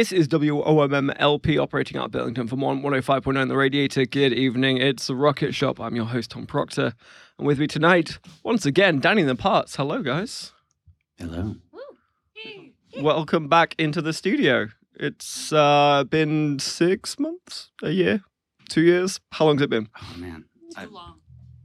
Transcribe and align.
This 0.00 0.12
is 0.12 0.28
WOMM 0.28 1.14
LP 1.18 1.58
operating 1.58 1.98
out 1.98 2.06
of 2.06 2.12
Burlington 2.12 2.48
from 2.48 2.60
105.9 2.60 3.48
The 3.48 3.54
Radiator. 3.54 4.06
Good 4.06 4.32
evening. 4.32 4.78
It's 4.78 5.08
the 5.08 5.14
Rocket 5.14 5.54
Shop. 5.54 5.78
I'm 5.78 5.94
your 5.94 6.06
host, 6.06 6.30
Tom 6.30 6.46
Proctor. 6.46 6.94
And 7.36 7.46
with 7.46 7.58
me 7.58 7.66
tonight, 7.66 8.18
once 8.42 8.64
again, 8.64 9.00
Danny 9.00 9.20
and 9.20 9.28
the 9.28 9.34
Parts. 9.34 9.76
Hello, 9.76 10.02
guys. 10.02 10.52
Hello. 11.18 11.56
Welcome 12.96 13.48
back 13.48 13.74
into 13.76 14.00
the 14.00 14.14
studio. 14.14 14.68
It's 14.94 15.52
uh, 15.52 16.04
been 16.04 16.58
six 16.60 17.18
months, 17.18 17.70
a 17.82 17.90
year, 17.90 18.22
two 18.70 18.80
years. 18.80 19.20
How 19.32 19.44
long's 19.44 19.60
it 19.60 19.68
been? 19.68 19.90
Oh 20.00 20.14
man. 20.16 20.46
Too 20.70 20.80
I, 20.80 20.86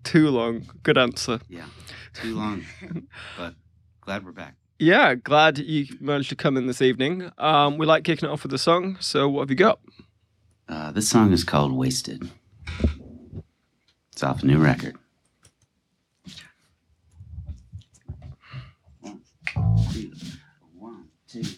Too 0.04 0.30
long. 0.30 0.70
Good 0.84 0.98
answer. 0.98 1.40
yeah. 1.48 1.68
Too 2.14 2.36
long. 2.36 2.66
but 3.38 3.54
glad 4.02 4.26
we're 4.26 4.34
back. 4.34 4.56
Yeah, 4.78 5.16
glad 5.16 5.58
you 5.58 5.88
managed 6.02 6.30
to 6.30 6.36
come 6.36 6.58
in 6.58 6.68
this 6.68 6.82
evening. 6.82 7.32
Um, 7.38 7.78
we 7.78 7.86
like 7.86 8.04
kicking 8.04 8.28
it 8.28 8.32
off 8.32 8.44
with 8.44 8.54
a 8.54 8.58
song. 8.58 8.98
So, 9.00 9.30
what 9.30 9.42
have 9.42 9.50
you 9.50 9.56
got? 9.56 9.80
Uh, 10.68 10.92
this 10.92 11.10
song 11.10 11.32
is 11.32 11.44
called 11.46 11.72
Wasted. 11.72 12.30
It's 14.12 14.24
off 14.24 14.44
a 14.44 14.46
new 14.46 14.60
record. 14.60 14.98
One, 19.00 19.22
two, 19.48 20.04
three, 20.12 20.14
four. 20.78 21.56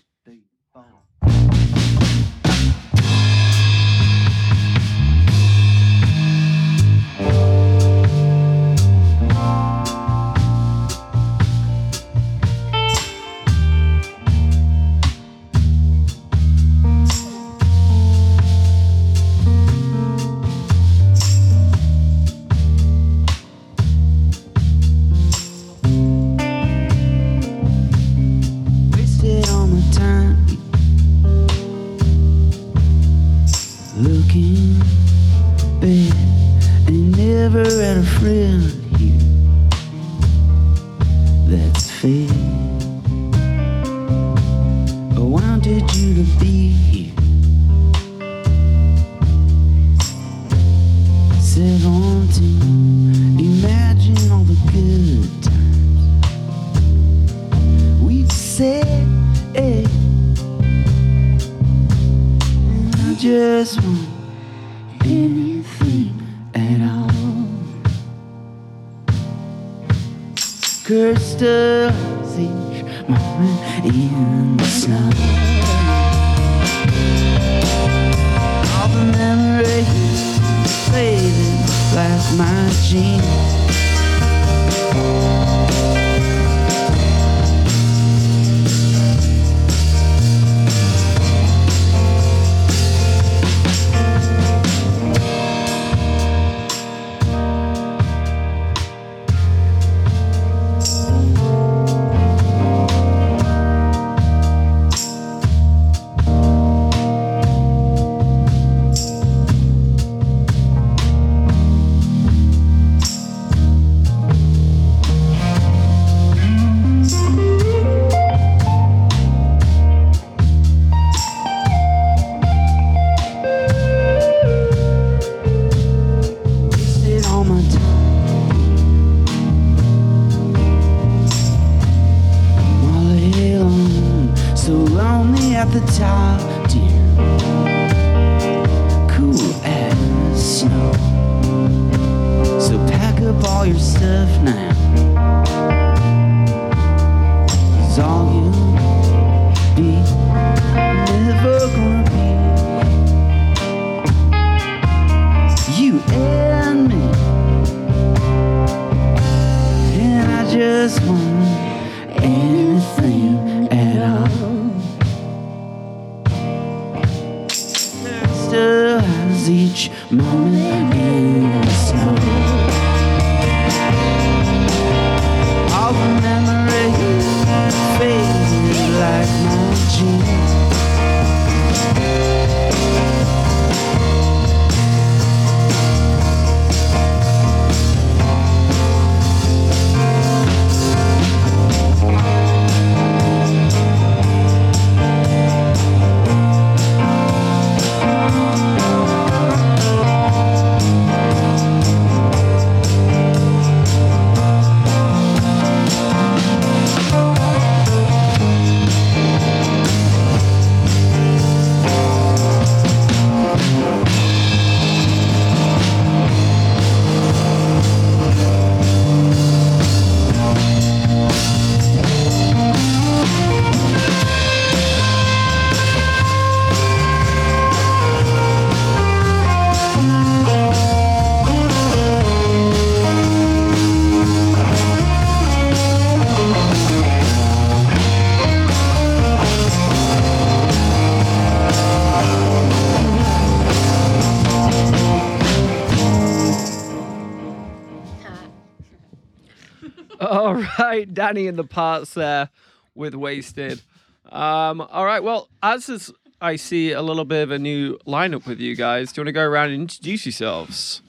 Danny 251.28 251.48
and 251.48 251.60
the 251.60 251.66
Parts 251.66 252.14
there 252.14 252.50
with 252.96 253.14
Wasted. 253.14 253.82
Um, 254.30 254.80
all 254.80 255.04
right, 255.06 255.22
well, 255.22 255.50
as 255.62 255.90
is, 255.90 256.10
I 256.40 256.56
see 256.56 256.94
a 256.94 257.02
little 257.02 257.26
bit 257.26 257.44
of 257.44 257.52
a 257.52 257.60
new 257.60 257.98
lineup 258.08 258.48
with 258.48 258.62
you 258.62 258.78
guys, 258.78 259.12
do 259.12 259.20
you 259.20 259.24
want 259.24 259.28
to 259.28 259.34
go 259.34 259.44
around 259.44 259.72
and 259.72 259.82
introduce 259.82 260.26
yourselves? 260.26 261.02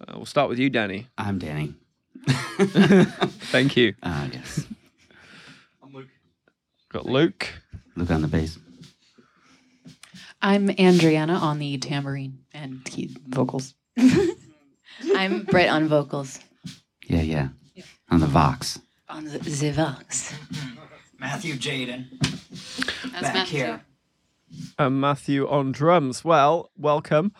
Uh, 0.00 0.14
we'll 0.16 0.26
start 0.26 0.48
with 0.48 0.58
you, 0.58 0.68
Danny. 0.68 1.06
I'm 1.16 1.38
Danny. 1.38 1.74
Thank 2.26 3.76
you. 3.76 3.94
Uh, 4.02 4.30
yes. 4.32 4.66
I'm 5.80 5.92
Luke. 5.92 6.08
Got 6.92 7.06
Luke. 7.06 7.48
Luke 7.94 8.10
on 8.10 8.22
the 8.22 8.28
bass. 8.28 8.58
I'm 10.40 10.70
Andriana 10.70 11.40
on 11.40 11.60
the 11.60 11.78
tambourine 11.78 12.40
and 12.52 12.84
key 12.84 13.16
vocals. 13.28 13.76
I'm 15.14 15.44
Britt 15.44 15.68
on 15.68 15.86
vocals. 15.86 16.40
Yeah, 17.06 17.22
yeah. 17.22 17.48
On 18.10 18.18
the 18.18 18.26
Vox. 18.26 18.80
On 19.12 19.24
the, 19.26 19.38
the 19.38 19.70
Vox. 19.72 20.34
Matthew 21.18 21.54
Jaden. 21.54 22.06
That's 23.12 23.22
Back 23.22 23.34
Matthew. 23.34 23.58
here. 23.58 23.80
And 24.78 25.00
Matthew 25.02 25.46
on 25.48 25.70
drums. 25.72 26.24
Well, 26.24 26.70
welcome. 26.78 27.32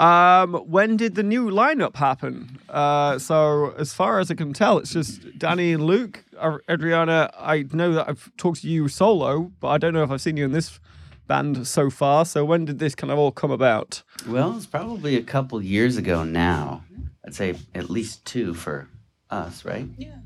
Um, 0.00 0.54
when 0.54 0.96
did 0.96 1.16
the 1.16 1.22
new 1.22 1.50
lineup 1.50 1.96
happen? 1.96 2.58
Uh, 2.68 3.18
so 3.18 3.74
as 3.76 3.92
far 3.92 4.20
as 4.20 4.30
I 4.30 4.34
can 4.36 4.54
tell, 4.54 4.78
it's 4.78 4.92
just 4.92 5.38
Danny 5.38 5.72
and 5.74 5.84
Luke. 5.84 6.24
Uh, 6.38 6.58
Adriana, 6.70 7.30
I 7.38 7.66
know 7.72 7.92
that 7.92 8.08
I've 8.08 8.34
talked 8.38 8.62
to 8.62 8.68
you 8.68 8.88
solo, 8.88 9.52
but 9.60 9.68
I 9.68 9.76
don't 9.76 9.92
know 9.92 10.04
if 10.04 10.10
I've 10.10 10.22
seen 10.22 10.38
you 10.38 10.46
in 10.46 10.52
this 10.52 10.80
band 11.26 11.66
so 11.66 11.90
far. 11.90 12.24
So 12.24 12.42
when 12.44 12.64
did 12.64 12.78
this 12.78 12.94
kind 12.94 13.12
of 13.12 13.18
all 13.18 13.32
come 13.32 13.50
about? 13.50 14.02
Well, 14.26 14.56
it's 14.56 14.66
probably 14.66 15.16
a 15.16 15.22
couple 15.22 15.60
years 15.60 15.98
ago 15.98 16.24
now. 16.24 16.84
I'd 17.22 17.34
say 17.34 17.54
at 17.74 17.90
least 17.90 18.24
two 18.24 18.54
for 18.54 18.88
us, 19.30 19.64
right? 19.66 19.86
Yeah. 19.98 20.16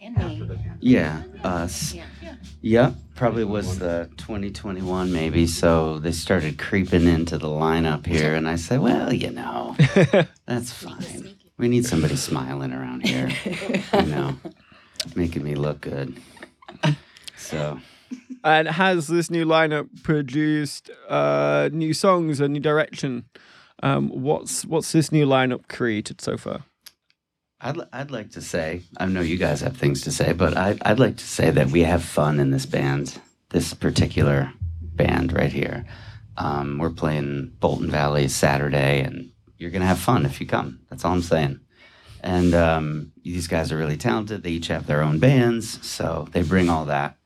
And 0.00 0.16
me. 0.16 0.48
Yeah, 0.80 1.22
us. 1.44 1.94
Yeah. 1.94 2.04
Yep, 2.62 2.94
probably 3.14 3.44
was 3.44 3.78
the 3.78 4.10
2021 4.16 5.12
maybe. 5.12 5.46
So 5.46 5.98
they 5.98 6.12
started 6.12 6.58
creeping 6.58 7.06
into 7.06 7.38
the 7.38 7.48
lineup 7.48 8.06
here, 8.06 8.34
and 8.34 8.48
I 8.48 8.56
said, 8.56 8.80
well, 8.80 9.12
you 9.12 9.30
know, 9.30 9.76
that's 10.46 10.72
fine. 10.72 11.36
We 11.58 11.68
need 11.68 11.86
somebody 11.86 12.16
smiling 12.16 12.72
around 12.72 13.06
here, 13.06 13.30
you 13.94 14.06
know, 14.06 14.36
making 15.14 15.44
me 15.44 15.54
look 15.54 15.80
good. 15.82 16.16
So 17.36 17.80
And 18.44 18.68
has 18.68 19.06
this 19.06 19.30
new 19.30 19.44
lineup 19.44 20.02
produced 20.02 20.90
uh, 21.08 21.68
new 21.72 21.94
songs 21.94 22.40
and 22.40 22.54
new 22.54 22.60
direction? 22.60 23.24
Um, 23.82 24.08
what's 24.08 24.64
what's 24.64 24.92
this 24.92 25.10
new 25.12 25.26
lineup 25.26 25.68
created 25.68 26.20
so 26.20 26.36
far? 26.36 26.64
I'd, 27.62 27.78
I'd 27.92 28.10
like 28.10 28.32
to 28.32 28.40
say, 28.40 28.82
I 28.96 29.06
know 29.06 29.20
you 29.20 29.36
guys 29.38 29.60
have 29.60 29.76
things 29.76 30.02
to 30.02 30.10
say, 30.10 30.32
but 30.32 30.56
I, 30.56 30.76
I'd 30.82 30.98
like 30.98 31.16
to 31.18 31.24
say 31.24 31.50
that 31.50 31.70
we 31.70 31.84
have 31.84 32.02
fun 32.02 32.40
in 32.40 32.50
this 32.50 32.66
band, 32.66 33.20
this 33.50 33.72
particular 33.72 34.52
band 34.80 35.32
right 35.32 35.52
here. 35.52 35.84
Um, 36.36 36.78
we're 36.78 36.90
playing 36.90 37.52
Bolton 37.60 37.88
Valley 37.88 38.26
Saturday, 38.26 39.00
and 39.00 39.30
you're 39.58 39.70
going 39.70 39.82
to 39.82 39.86
have 39.86 40.00
fun 40.00 40.26
if 40.26 40.40
you 40.40 40.46
come. 40.46 40.80
That's 40.90 41.04
all 41.04 41.12
I'm 41.12 41.22
saying. 41.22 41.60
And 42.20 42.52
um, 42.52 43.12
these 43.22 43.46
guys 43.46 43.70
are 43.70 43.76
really 43.76 43.96
talented. 43.96 44.42
They 44.42 44.50
each 44.50 44.66
have 44.66 44.86
their 44.86 45.02
own 45.02 45.20
bands, 45.20 45.86
so 45.86 46.26
they 46.32 46.42
bring 46.42 46.68
all 46.68 46.86
that 46.86 47.16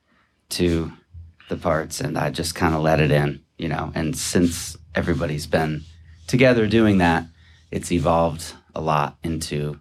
to 0.50 0.92
the 1.48 1.56
parts, 1.56 2.00
and 2.00 2.18
I 2.18 2.30
just 2.30 2.54
kind 2.54 2.74
of 2.74 2.82
let 2.82 3.00
it 3.00 3.10
in, 3.10 3.42
you 3.56 3.68
know. 3.68 3.90
And 3.94 4.16
since 4.16 4.76
everybody's 4.94 5.46
been 5.46 5.84
together 6.26 6.66
doing 6.66 6.98
that, 6.98 7.24
it's 7.70 7.90
evolved 7.90 8.52
a 8.74 8.80
lot 8.80 9.16
into 9.22 9.80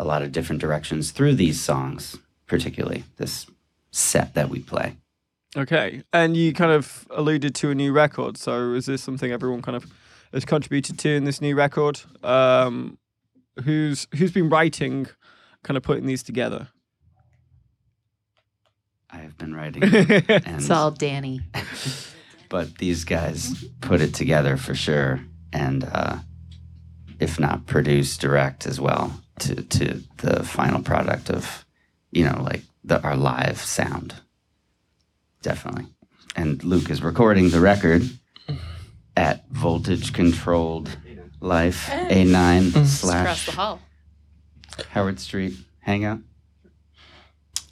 a 0.00 0.04
lot 0.04 0.22
of 0.22 0.32
different 0.32 0.62
directions 0.62 1.10
through 1.10 1.34
these 1.34 1.60
songs, 1.60 2.16
particularly 2.46 3.04
this 3.18 3.46
set 3.90 4.32
that 4.32 4.48
we 4.48 4.58
play. 4.58 4.96
Okay, 5.54 6.02
and 6.10 6.36
you 6.36 6.54
kind 6.54 6.72
of 6.72 7.06
alluded 7.10 7.54
to 7.56 7.70
a 7.70 7.74
new 7.74 7.92
record. 7.92 8.38
So 8.38 8.72
is 8.72 8.86
this 8.86 9.02
something 9.02 9.30
everyone 9.30 9.60
kind 9.60 9.76
of 9.76 9.84
has 10.32 10.46
contributed 10.46 10.98
to 11.00 11.10
in 11.10 11.24
this 11.24 11.42
new 11.42 11.54
record? 11.54 12.00
Um, 12.22 12.96
who's 13.64 14.06
who's 14.16 14.32
been 14.32 14.48
writing, 14.48 15.06
kind 15.64 15.76
of 15.76 15.82
putting 15.82 16.06
these 16.06 16.22
together? 16.22 16.68
I 19.10 19.18
have 19.18 19.36
been 19.36 19.54
writing, 19.54 19.82
and, 19.82 20.24
It's 20.28 20.70
all 20.70 20.92
Danny. 20.92 21.42
but 22.48 22.78
these 22.78 23.04
guys 23.04 23.64
put 23.82 24.00
it 24.00 24.14
together 24.14 24.56
for 24.56 24.74
sure, 24.74 25.20
and 25.52 25.84
uh, 25.84 26.20
if 27.18 27.38
not 27.38 27.66
produce, 27.66 28.16
direct 28.16 28.66
as 28.66 28.80
well 28.80 29.20
to 29.40 29.62
to 29.62 30.02
the 30.18 30.42
final 30.44 30.82
product 30.82 31.30
of, 31.30 31.64
you 32.10 32.24
know, 32.24 32.42
like 32.42 32.62
the 32.84 33.02
our 33.02 33.16
live 33.16 33.58
sound. 33.60 34.14
Definitely, 35.42 35.86
and 36.36 36.62
Luke 36.64 36.90
is 36.90 37.02
recording 37.02 37.50
the 37.50 37.60
record 37.60 38.02
at 39.16 39.48
voltage 39.48 40.12
controlled 40.12 40.96
life 41.40 41.88
A 41.90 42.24
nine 42.24 42.68
Across 42.68 43.00
the 43.00 43.06
slash 43.06 43.48
hall. 43.48 43.80
Howard 44.90 45.20
Street 45.20 45.54
Hangout. 45.80 46.20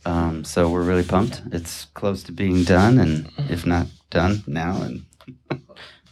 Um, 0.04 0.44
so 0.44 0.70
we're 0.70 0.82
really 0.82 1.04
pumped. 1.04 1.42
It's 1.52 1.86
close 1.94 2.22
to 2.24 2.32
being 2.32 2.64
done, 2.64 2.98
and 2.98 3.30
if 3.50 3.66
not 3.66 3.88
done 4.10 4.42
now, 4.46 4.80
and 4.82 5.04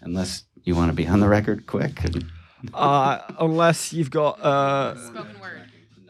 unless 0.02 0.44
you 0.64 0.74
want 0.74 0.90
to 0.90 0.96
be 0.96 1.06
on 1.06 1.20
the 1.20 1.28
record 1.28 1.66
quick, 1.66 2.04
and 2.04 2.26
uh, 2.74 3.18
unless 3.40 3.92
you've 3.92 4.10
got 4.10 4.40
uh, 4.40 4.94
Spoken 4.96 5.40
word. 5.40 5.62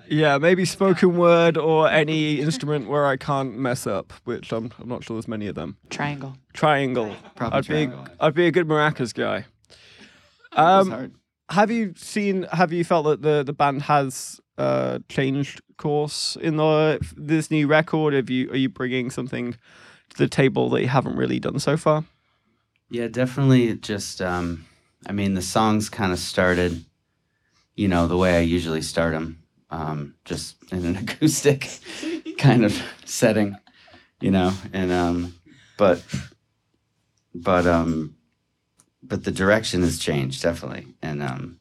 yeah, 0.09 0.39
maybe 0.39 0.65
spoken 0.65 1.17
word 1.17 1.57
or 1.57 1.89
any 1.89 2.41
instrument 2.41 2.89
where 2.89 3.07
I 3.07 3.17
can't 3.17 3.57
mess 3.59 3.87
up, 3.87 4.13
which 4.25 4.53
I'm 4.53 4.73
I'm 4.81 4.89
not 4.89 5.05
sure 5.05 5.17
there's 5.17 5.29
many 5.29 5.47
of 5.47 5.55
them. 5.55 5.77
Triangle. 5.91 6.37
Triangle. 6.53 7.15
Probably 7.35 7.59
I'd 7.59 7.65
triangle. 7.65 8.05
be 8.05 8.11
I'd 8.21 8.35
be 8.35 8.47
a 8.47 8.51
good 8.51 8.67
maracas 8.69 9.13
guy. 9.15 9.45
Um, 10.53 11.13
have 11.51 11.71
you 11.71 11.93
seen? 11.97 12.45
Have 12.53 12.73
you 12.73 12.85
felt 12.85 13.05
that 13.07 13.23
the 13.23 13.43
the 13.45 13.53
band 13.53 13.83
has 13.83 14.41
uh 14.59 14.99
changed 15.09 15.61
course 15.77 16.37
in 16.41 16.57
the 16.57 16.99
this 17.17 17.51
new 17.51 17.67
record? 17.67 18.15
Have 18.15 18.31
you 18.31 18.51
are 18.51 18.57
you 18.57 18.69
bringing 18.69 19.11
something 19.11 19.53
to 19.53 20.17
the 20.19 20.29
table 20.29 20.71
that 20.71 20.81
you 20.81 20.89
haven't 20.89 21.17
really 21.17 21.39
done 21.39 21.59
so 21.59 21.77
far? 21.77 22.05
Yeah, 22.89 23.09
definitely. 23.09 23.75
Just, 23.77 24.23
um, 24.23 24.65
I 25.07 25.13
mean, 25.13 25.35
the 25.35 25.43
songs 25.43 25.89
kind 25.89 26.13
of 26.13 26.19
started, 26.19 26.85
you 27.77 27.87
know, 27.87 28.09
the 28.09 28.17
way 28.17 28.37
I 28.37 28.41
usually 28.41 28.83
start 28.83 29.13
them, 29.15 29.43
um, 29.71 30.17
just 30.25 30.57
in 30.73 30.85
an 30.85 30.97
acoustic 31.09 31.69
kind 32.39 32.65
of 32.65 32.83
setting, 33.05 33.57
you 34.21 34.33
know, 34.33 34.53
and 34.73 34.91
um, 34.91 35.37
but, 35.77 36.03
but 37.33 37.67
um, 37.67 38.17
but 39.01 39.23
the 39.23 39.31
direction 39.31 39.83
has 39.83 39.99
changed 39.99 40.43
definitely, 40.43 40.89
and 41.01 41.23
um, 41.23 41.61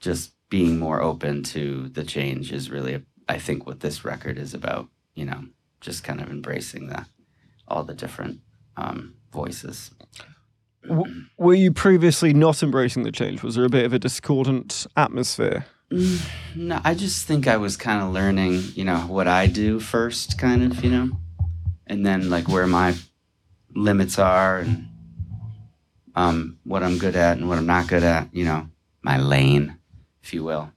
just 0.00 0.32
being 0.48 0.78
more 0.78 1.02
open 1.02 1.42
to 1.42 1.88
the 1.90 2.04
change 2.04 2.50
is 2.52 2.70
really, 2.70 3.02
I 3.28 3.38
think, 3.38 3.66
what 3.66 3.80
this 3.80 4.04
record 4.04 4.38
is 4.38 4.54
about. 4.54 4.88
You 5.14 5.26
know, 5.26 5.44
just 5.80 6.02
kind 6.02 6.20
of 6.20 6.30
embracing 6.30 6.86
the 6.86 7.06
all 7.68 7.84
the 7.84 7.94
different 7.94 8.40
um, 8.76 9.16
voices. 9.30 9.90
W- 10.88 11.22
were 11.38 11.54
you 11.54 11.72
previously 11.72 12.32
not 12.34 12.62
embracing 12.62 13.02
the 13.04 13.12
change? 13.12 13.42
Was 13.42 13.54
there 13.54 13.64
a 13.64 13.70
bit 13.70 13.84
of 13.84 13.92
a 13.92 13.98
discordant 13.98 14.86
atmosphere? 14.96 15.66
Mm, 15.90 16.20
No, 16.56 16.80
I 16.84 16.94
just 16.94 17.26
think 17.26 17.46
I 17.46 17.56
was 17.56 17.76
kind 17.76 18.02
of 18.02 18.12
learning, 18.12 18.62
you 18.74 18.84
know, 18.84 18.98
what 19.00 19.28
I 19.28 19.46
do 19.46 19.80
first, 19.80 20.38
kind 20.38 20.62
of, 20.62 20.84
you 20.84 20.90
know, 20.90 21.10
and 21.86 22.04
then 22.04 22.30
like 22.30 22.48
where 22.48 22.66
my 22.66 22.94
limits 23.74 24.18
are 24.18 24.58
and 24.58 24.88
um, 26.14 26.58
what 26.64 26.82
I'm 26.82 26.98
good 26.98 27.16
at 27.16 27.36
and 27.38 27.48
what 27.48 27.58
I'm 27.58 27.66
not 27.66 27.88
good 27.88 28.02
at, 28.04 28.28
you 28.32 28.44
know, 28.44 28.68
my 29.02 29.18
lane, 29.18 29.76
if 30.22 30.32
you 30.32 30.44
will. 30.44 30.70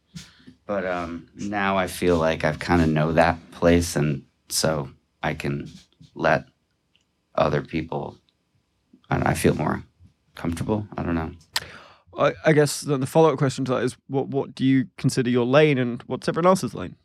But 0.65 0.85
um, 0.85 1.27
now 1.35 1.77
I 1.77 1.87
feel 1.87 2.17
like 2.17 2.43
I've 2.43 2.59
kind 2.59 2.81
of 2.81 2.89
know 2.89 3.13
that 3.13 3.37
place, 3.51 3.95
and 3.95 4.23
so 4.49 4.89
I 5.23 5.33
can 5.33 5.69
let 6.13 6.45
other 7.35 7.61
people. 7.61 8.17
I, 9.09 9.17
know, 9.17 9.23
I 9.27 9.33
feel 9.33 9.55
more 9.55 9.81
comfortable. 10.37 10.87
I 10.97 11.03
don't 11.03 11.15
know. 11.15 11.31
I, 12.17 12.33
I 12.45 12.53
guess 12.53 12.81
then 12.81 12.99
the 12.99 13.05
follow 13.05 13.31
up 13.31 13.37
question 13.37 13.65
to 13.65 13.73
that 13.73 13.83
is 13.83 13.97
what 14.07 14.27
what 14.29 14.55
do 14.55 14.63
you 14.63 14.87
consider 14.97 15.29
your 15.29 15.45
lane 15.45 15.77
and 15.77 16.01
what's 16.07 16.27
everyone 16.27 16.47
else's 16.47 16.73
lane? 16.73 16.95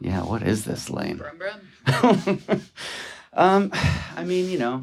Yeah, 0.00 0.22
what 0.22 0.42
is 0.42 0.64
this 0.64 0.90
lane? 0.90 1.16
Brum 1.16 1.38
brum. 1.38 2.42
um, 3.32 3.70
I 4.16 4.24
mean, 4.24 4.50
you 4.50 4.58
know, 4.58 4.80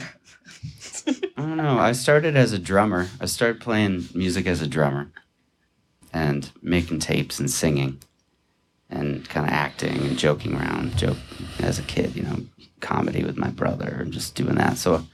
I 1.08 1.42
don't 1.42 1.58
know. 1.58 1.78
I 1.78 1.92
started 1.92 2.36
as 2.36 2.54
a 2.54 2.60
drummer. 2.60 3.10
I 3.20 3.26
started 3.26 3.62
playing 3.62 4.08
music 4.14 4.48
as 4.48 4.62
a 4.62 4.68
drummer 4.68 5.12
and 6.14 6.52
making 6.62 7.00
tapes 7.00 7.40
and 7.40 7.50
singing 7.50 8.00
and 8.90 9.28
kind 9.28 9.46
of 9.46 9.52
acting 9.52 9.98
and 10.04 10.18
joking 10.18 10.56
around, 10.56 10.96
joke 10.96 11.18
as 11.60 11.80
a 11.80 11.84
kid, 11.84 12.16
you 12.16 12.24
know, 12.24 12.38
comedy 12.80 13.24
with 13.24 13.38
my 13.38 13.50
brother 13.50 13.98
and 14.00 14.14
just 14.14 14.36
doing 14.36 14.56
that. 14.56 14.78
So 14.78 15.06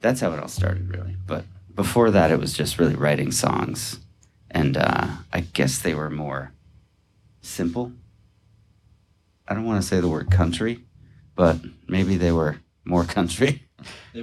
that's 0.00 0.20
how 0.20 0.32
it 0.32 0.40
all 0.40 0.48
started, 0.48 0.88
really. 0.90 1.16
But 1.26 1.44
before 1.76 2.10
that, 2.10 2.32
it 2.32 2.40
was 2.40 2.52
just 2.52 2.78
really 2.78 2.96
writing 2.96 3.30
songs. 3.30 4.00
And 4.50 4.76
uh, 4.76 5.08
I 5.32 5.40
guess 5.40 5.78
they 5.78 5.94
were 5.94 6.10
more 6.10 6.52
simple 7.42 7.92
I 9.48 9.54
don't 9.54 9.64
want 9.64 9.80
to 9.80 9.86
say 9.86 10.00
the 10.00 10.08
word 10.08 10.30
country, 10.30 10.84
but 11.34 11.58
maybe 11.86 12.16
they 12.16 12.32
were 12.32 12.60
more 12.84 13.04
country, 13.18 13.62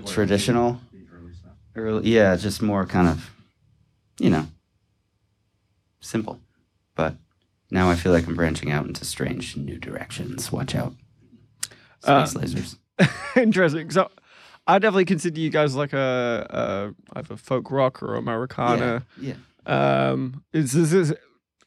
traditional. 0.05 0.81
Early, 1.75 2.09
yeah, 2.11 2.35
just 2.35 2.61
more 2.61 2.85
kind 2.85 3.07
of, 3.07 3.31
you 4.19 4.29
know, 4.29 4.45
simple. 6.01 6.39
But 6.95 7.15
now 7.71 7.89
I 7.89 7.95
feel 7.95 8.11
like 8.11 8.27
I'm 8.27 8.35
branching 8.35 8.69
out 8.71 8.85
into 8.85 9.05
strange 9.05 9.57
new 9.57 9.79
directions. 9.79 10.51
Watch 10.51 10.75
out. 10.75 10.93
Uh, 12.03 12.25
lasers. 12.25 12.77
Interesting. 13.35 13.89
So 13.89 14.11
I 14.65 14.79
definitely 14.79 15.05
consider 15.05 15.39
you 15.39 15.49
guys 15.49 15.75
like 15.75 15.93
a, 15.93 16.93
a 17.13 17.19
either 17.19 17.35
folk 17.35 17.69
rock 17.71 18.01
or 18.01 18.15
Americana. 18.15 19.05
Yeah. 19.19 19.33
Um, 19.65 20.43
is 20.53 20.71
this 20.71 20.93
is 20.93 21.13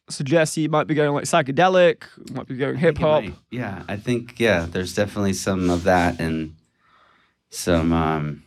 suggest 0.09 0.57
you 0.57 0.69
might 0.69 0.87
be 0.87 0.95
going 0.95 1.13
like 1.13 1.25
psychedelic, 1.25 2.05
might 2.33 2.47
be 2.47 2.57
going 2.57 2.77
hip 2.77 2.99
hop. 2.99 3.25
Yeah, 3.51 3.83
I 3.89 3.97
think 3.97 4.39
yeah, 4.39 4.67
there's 4.69 4.95
definitely 4.95 5.33
some 5.35 5.69
of 5.71 5.85
that 5.85 6.21
and 6.21 6.55
some 7.51 7.93
um 7.93 8.43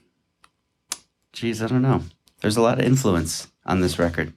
geez, 1.33 1.61
I 1.61 1.67
don't 1.67 1.81
know. 1.81 2.03
There's 2.41 2.57
a 2.57 2.61
lot 2.61 2.79
of 2.79 2.85
influence 2.85 3.47
on 3.65 3.81
this 3.81 3.99
record. 3.99 4.33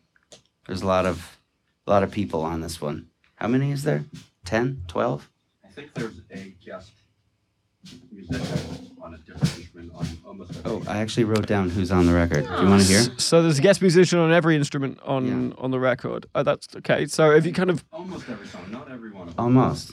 There's 0.66 0.83
a 0.83 0.87
lot 0.87 1.07
of 1.07 1.38
a 1.87 1.90
lot 1.90 2.02
of 2.02 2.11
people 2.11 2.42
on 2.42 2.61
this 2.61 2.81
one. 2.81 3.09
How 3.37 3.49
many 3.49 3.73
is 3.73 3.83
there? 3.83 4.04
10, 4.45 4.83
12? 4.88 5.28
I 5.64 5.69
think 5.69 5.95
there's 5.95 6.21
a 6.31 6.54
guest 6.64 6.92
musician 8.11 8.92
on 9.02 9.14
a 9.14 9.18
different 9.18 9.59
instrument 9.59 9.92
on 9.94 10.06
almost 10.25 10.56
every. 10.59 10.71
Oh, 10.71 10.82
I 10.87 10.99
actually 10.99 11.25
wrote 11.25 11.47
down 11.47 11.68
who's 11.71 11.90
on 11.90 12.06
the 12.06 12.12
record. 12.14 12.44
Do 12.47 12.62
you 12.62 12.68
want 12.68 12.82
to 12.82 12.88
hear? 12.88 13.02
So 13.18 13.42
there's 13.42 13.59
a 13.59 13.62
guest 13.62 13.82
musician 13.82 14.18
on 14.18 14.32
every 14.32 14.56
instrument 14.56 14.99
on 15.02 15.52
on 15.59 15.71
the 15.71 15.80
record. 15.80 16.26
Oh, 16.35 16.42
that's 16.42 16.68
okay. 16.76 17.06
So 17.06 17.30
if 17.32 17.44
you 17.44 17.52
kind 17.52 17.71
of 17.71 17.85
Almost 17.92 18.28
every 18.28 18.47
song, 18.47 18.71
not 18.71 18.90
every 18.90 19.11
one 19.11 19.28
of 19.28 19.37
them. 19.37 19.44
Almost. 19.44 19.92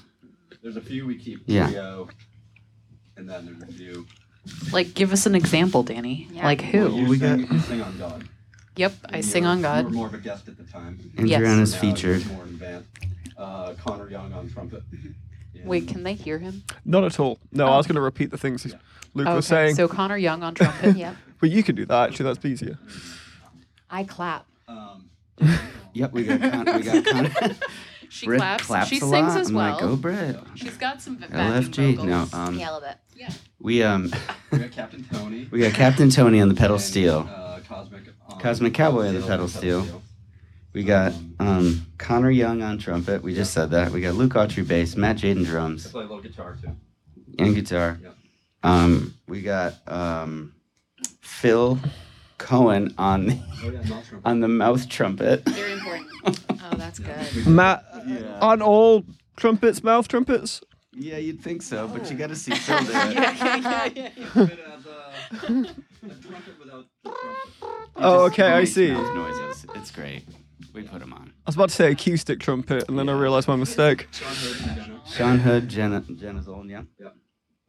There's 0.61 0.77
a 0.77 0.81
few 0.81 1.05
we 1.07 1.17
keep 1.17 1.41
Yeah. 1.45 1.67
trio, 1.67 2.09
and 3.17 3.27
then 3.29 3.45
there's 3.45 3.63
a 3.63 3.73
few. 3.73 4.05
Like, 4.71 4.93
give 4.93 5.13
us 5.13 5.25
an 5.25 5.35
example, 5.35 5.83
Danny. 5.83 6.27
Yeah. 6.31 6.43
Like 6.45 6.61
Well, 6.73 6.89
who? 6.89 6.97
you 7.01 7.07
we 7.09 7.19
sing, 7.19 7.41
got- 7.41 7.51
you 7.51 7.59
sing 7.59 7.81
on 7.81 7.97
God. 7.97 8.27
Yep, 8.75 8.93
I 9.09 9.15
And 9.17 9.25
sing 9.25 9.43
you 9.43 9.47
were- 9.47 9.51
on 9.51 9.57
You 9.59 9.63
were 9.63 9.83
God. 9.83 9.91
more 9.93 10.07
of 10.07 10.13
a 10.13 10.17
guest 10.19 10.47
at 10.47 10.57
the 10.57 10.63
time. 10.63 10.99
Adriana's 11.19 11.73
Now 11.75 11.81
you're 11.81 11.95
featured. 11.95 12.27
More 12.27 12.43
in 12.45 12.57
band. 12.57 12.85
Uh, 13.37 13.73
Connor 13.83 14.09
Young 14.09 14.33
on 14.33 14.49
trumpet. 14.49 14.83
And 14.91 15.15
Wait, 15.65 15.87
can 15.87 16.03
they 16.03 16.13
hear 16.13 16.39
him? 16.39 16.63
not 16.85 17.03
at 17.03 17.19
all. 17.19 17.39
No, 17.51 17.67
I 17.67 17.77
was 17.77 17.85
going 17.87 17.95
to 17.95 18.01
repeat 18.01 18.31
the 18.31 18.37
things 18.37 18.65
Yeah. 18.65 18.75
Luke 19.13 19.27
Okay, 19.27 19.35
was 19.35 19.47
saying, 19.47 19.75
so 19.75 19.87
Connor 19.87 20.17
Young 20.17 20.43
on 20.43 20.55
trumpet. 20.55 20.95
Yep. 20.97 21.15
but 21.39 21.49
you 21.49 21.63
can 21.63 21.75
do 21.75 21.85
that. 21.85 22.09
Actually, 22.09 22.33
that's 22.33 22.45
easier. 22.45 22.77
I 23.89 24.03
clap. 24.03 24.45
Um, 24.67 25.09
Yep, 25.93 26.13
we 26.13 26.23
got 26.23 26.39
Con- 26.39 26.75
we 26.77 26.83
got 26.83 27.05
Con- 27.05 27.55
She 28.11 28.25
Britt 28.25 28.39
claps. 28.39 28.65
claps 28.65 28.87
she 28.89 28.97
a 28.97 28.99
sings 29.01 29.11
lot. 29.11 29.39
as 29.39 29.49
I'm 29.49 29.55
well. 29.55 29.73
like, 29.75 29.83
oh, 29.83 29.95
Britt. 29.95 30.39
She's 30.55 30.77
got 30.77 30.99
some 31.01 31.17
LFG. 31.17 31.95
vocals. 31.95 32.07
No, 32.07 32.39
um, 32.39 32.57
yeah, 32.57 32.71
a 32.71 32.73
little 32.73 32.87
bit. 32.87 32.97
Yeah. 33.15 33.29
we 33.59 33.83
um 33.83 34.11
we 34.51 34.57
got 34.59 34.71
Captain 34.71 35.03
Tony. 35.11 35.47
we 35.51 35.59
got 35.59 35.73
Captain 35.73 36.09
Tony 36.09 36.41
on 36.41 36.47
the 36.49 36.55
pedal 36.55 36.77
and, 36.77 36.83
steel. 36.83 37.29
Uh, 37.31 37.59
Cosmic. 37.67 38.03
on 38.27 38.39
Cosmic 38.39 38.73
Cowboy 38.73 39.07
on 39.09 39.13
the 39.15 39.21
pedal 39.21 39.47
steel. 39.47 40.01
We 40.73 40.83
got 40.83 41.13
um, 41.39 41.85
Connor 41.97 42.29
Young 42.31 42.61
on 42.61 42.77
trumpet. 42.77 43.21
We 43.23 43.33
just 43.35 43.53
said 43.53 43.71
that. 43.71 43.91
We 43.91 44.01
got 44.01 44.13
Luke 44.15 44.33
Autry 44.33 44.67
bass, 44.67 44.95
Matt 44.95 45.17
Jaden 45.17 45.41
I 45.41 45.45
drums, 45.45 45.91
play 45.91 46.03
a 46.03 46.07
little 46.07 46.21
guitar 46.21 46.57
too. 46.61 46.75
and 47.39 47.53
guitar. 47.55 47.99
Yeah. 48.01 48.09
Um, 48.63 49.13
we 49.27 49.41
got 49.41 49.75
um, 49.87 50.53
Phil 51.21 51.79
Cohen 52.37 52.93
on 52.97 53.31
Oh 53.31 53.69
yeah, 53.69 53.81
not 53.89 54.03
trumpet. 54.05 54.21
on 54.25 54.39
the 54.41 54.47
mouth 54.47 54.89
trumpet. 54.89 55.43
Very 55.49 55.73
important. 55.73 56.07
Oh, 56.71 56.75
that's 56.77 56.99
good. 56.99 57.47
Matt 57.47 57.83
on 58.41 58.61
all 58.61 59.03
trumpets, 59.37 59.83
mouth 59.83 60.07
trumpets. 60.07 60.61
Yeah, 60.93 61.17
you'd 61.17 61.41
think 61.41 61.61
so, 61.63 61.87
but 61.87 62.11
you 62.11 62.17
got 62.17 62.27
to 62.29 62.35
see 62.35 62.51
Phil 62.51 62.77
do 62.79 62.85
it. 62.93 63.95
It 63.95 64.17
as 64.35 64.85
a, 64.85 65.13
a 65.41 65.45
trumpet 65.47 66.59
without 66.59 66.85
the 67.03 67.09
trumpet. 67.09 67.89
Oh, 67.95 68.25
okay, 68.25 68.51
I 68.51 68.59
Makes 68.59 68.73
see. 68.73 68.91
mouth 68.91 69.15
noises. 69.15 69.65
It's 69.75 69.89
great. 69.91 70.23
We 70.73 70.83
put 70.83 71.01
him 71.01 71.13
on. 71.13 71.31
I 71.45 71.49
was 71.49 71.55
about 71.55 71.69
to 71.69 71.75
say 71.75 71.91
acoustic 71.91 72.39
trumpet, 72.39 72.87
and 72.89 72.99
then 72.99 73.09
I 73.09 73.13
realized 73.13 73.47
my 73.47 73.55
mistake. 73.55 74.07
Sean 74.11 74.27
Hood 74.35 74.59
Jenna. 74.75 75.01
Sean 75.07 75.37
Hood, 75.39 75.69
Jenna, 75.69 76.01
Jenna 76.01 76.41
Zolan, 76.41 76.69
yeah, 76.69 77.09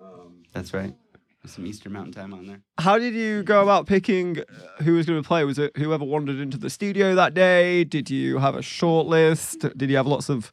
Um, 0.00 0.42
that's 0.52 0.73
right. 0.75 0.95
There's 1.42 1.52
some 1.54 1.66
Eastern 1.66 1.92
Mountain 1.92 2.12
Time 2.12 2.35
on 2.35 2.47
there. 2.47 2.61
How 2.78 2.99
did 2.99 3.14
you 3.14 3.42
go 3.42 3.62
about 3.62 3.87
picking 3.87 4.40
uh, 4.40 4.83
who 4.83 4.95
was 4.95 5.07
going 5.07 5.23
to 5.23 5.26
play? 5.26 5.45
Was 5.45 5.59
it 5.59 5.75
whoever 5.76 6.04
wandered 6.04 6.38
into 6.38 6.59
the 6.59 6.69
studio 6.71 7.14
that 7.14 7.33
day? 7.35 7.85
Did 7.85 8.11
you 8.11 8.38
have 8.38 8.54
a 8.54 8.62
short 8.62 9.07
list? 9.07 9.61
Did 9.76 9.88
you 9.90 9.97
have 9.97 10.07
lots 10.07 10.28
of 10.28 10.52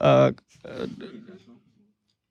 uh, 0.00 0.32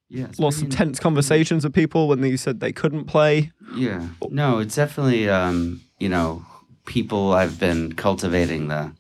Yeah, 0.09 0.27
lots 0.37 0.57
of 0.57 0.63
pretty- 0.63 0.75
tense 0.77 0.99
conversations 0.99 1.63
with 1.63 1.73
people 1.73 2.07
when 2.07 2.21
they 2.21 2.35
said 2.37 2.59
they 2.59 2.71
couldn't 2.73 3.05
play? 3.05 3.51
Yeah. 3.75 4.07
No, 4.29 4.59
it's 4.59 4.75
definitely 4.75 5.29
um, 5.29 5.81
you 5.99 6.09
know, 6.09 6.45
people 6.85 7.33
I've 7.33 7.59
been 7.59 7.93
cultivating 7.93 8.67
the 8.67 8.93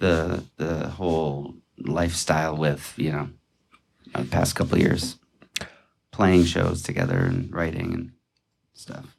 the 0.00 0.44
the 0.56 0.88
whole 0.88 1.54
lifestyle 1.78 2.56
with, 2.56 2.94
you 2.96 3.12
know, 3.12 3.28
the 4.14 4.24
past 4.24 4.56
couple 4.56 4.74
of 4.76 4.80
years. 4.80 5.18
Playing 6.14 6.44
shows 6.44 6.82
together 6.82 7.18
and 7.18 7.52
writing 7.54 7.92
and 7.92 8.12
stuff. 8.74 9.16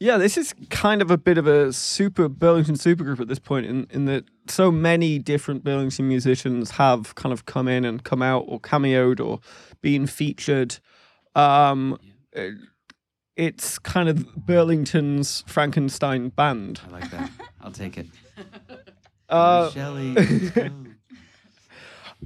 Yeah, 0.00 0.18
this 0.18 0.36
is 0.36 0.52
kind 0.70 1.00
of 1.00 1.10
a 1.10 1.16
bit 1.16 1.38
of 1.38 1.46
a 1.46 1.72
super 1.72 2.28
Burlington 2.28 2.74
supergroup 2.74 3.20
at 3.20 3.28
this 3.28 3.38
point, 3.38 3.66
in, 3.66 3.86
in 3.90 4.04
that 4.06 4.24
so 4.48 4.70
many 4.72 5.18
different 5.20 5.62
Burlington 5.62 6.08
musicians 6.08 6.72
have 6.72 7.14
kind 7.14 7.32
of 7.32 7.46
come 7.46 7.68
in 7.68 7.84
and 7.84 8.02
come 8.02 8.20
out 8.20 8.44
or 8.48 8.58
cameoed 8.60 9.24
or 9.24 9.38
been 9.80 10.06
featured. 10.06 10.78
Um, 11.34 11.98
it- 12.32 12.54
it's 13.36 13.80
kind 13.80 14.08
of 14.08 14.34
Burlington's 14.46 15.42
Frankenstein 15.48 16.28
band. 16.28 16.80
I 16.86 16.90
like 16.90 17.10
that. 17.10 17.30
I'll 17.60 17.72
take 17.72 17.98
it. 17.98 18.06
Uh, 19.26 19.70
Shelley. 19.70 20.14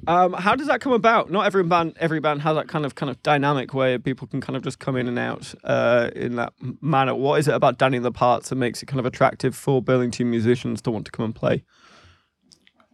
Um, 0.06 0.32
how 0.32 0.54
does 0.54 0.66
that 0.68 0.80
come 0.80 0.92
about? 0.92 1.30
Not 1.30 1.46
every 1.46 1.62
band, 1.64 1.96
every 1.98 2.20
band 2.20 2.42
has 2.42 2.56
that 2.56 2.68
kind 2.68 2.84
of 2.84 2.94
kind 2.94 3.10
of 3.10 3.22
dynamic 3.22 3.74
where 3.74 3.98
people 3.98 4.26
can 4.26 4.40
kind 4.40 4.56
of 4.56 4.62
just 4.62 4.78
come 4.78 4.96
in 4.96 5.08
and 5.08 5.18
out 5.18 5.54
uh, 5.64 6.10
in 6.14 6.36
that 6.36 6.52
manner. 6.80 7.14
What 7.14 7.40
is 7.40 7.48
it 7.48 7.54
about 7.54 7.78
Danny 7.78 7.98
the 7.98 8.12
Parts 8.12 8.48
that 8.50 8.56
makes 8.56 8.82
it 8.82 8.86
kind 8.86 9.00
of 9.00 9.06
attractive 9.06 9.56
for 9.56 9.82
Burlington 9.82 10.30
musicians 10.30 10.80
to 10.82 10.90
want 10.90 11.06
to 11.06 11.12
come 11.12 11.24
and 11.24 11.34
play? 11.34 11.64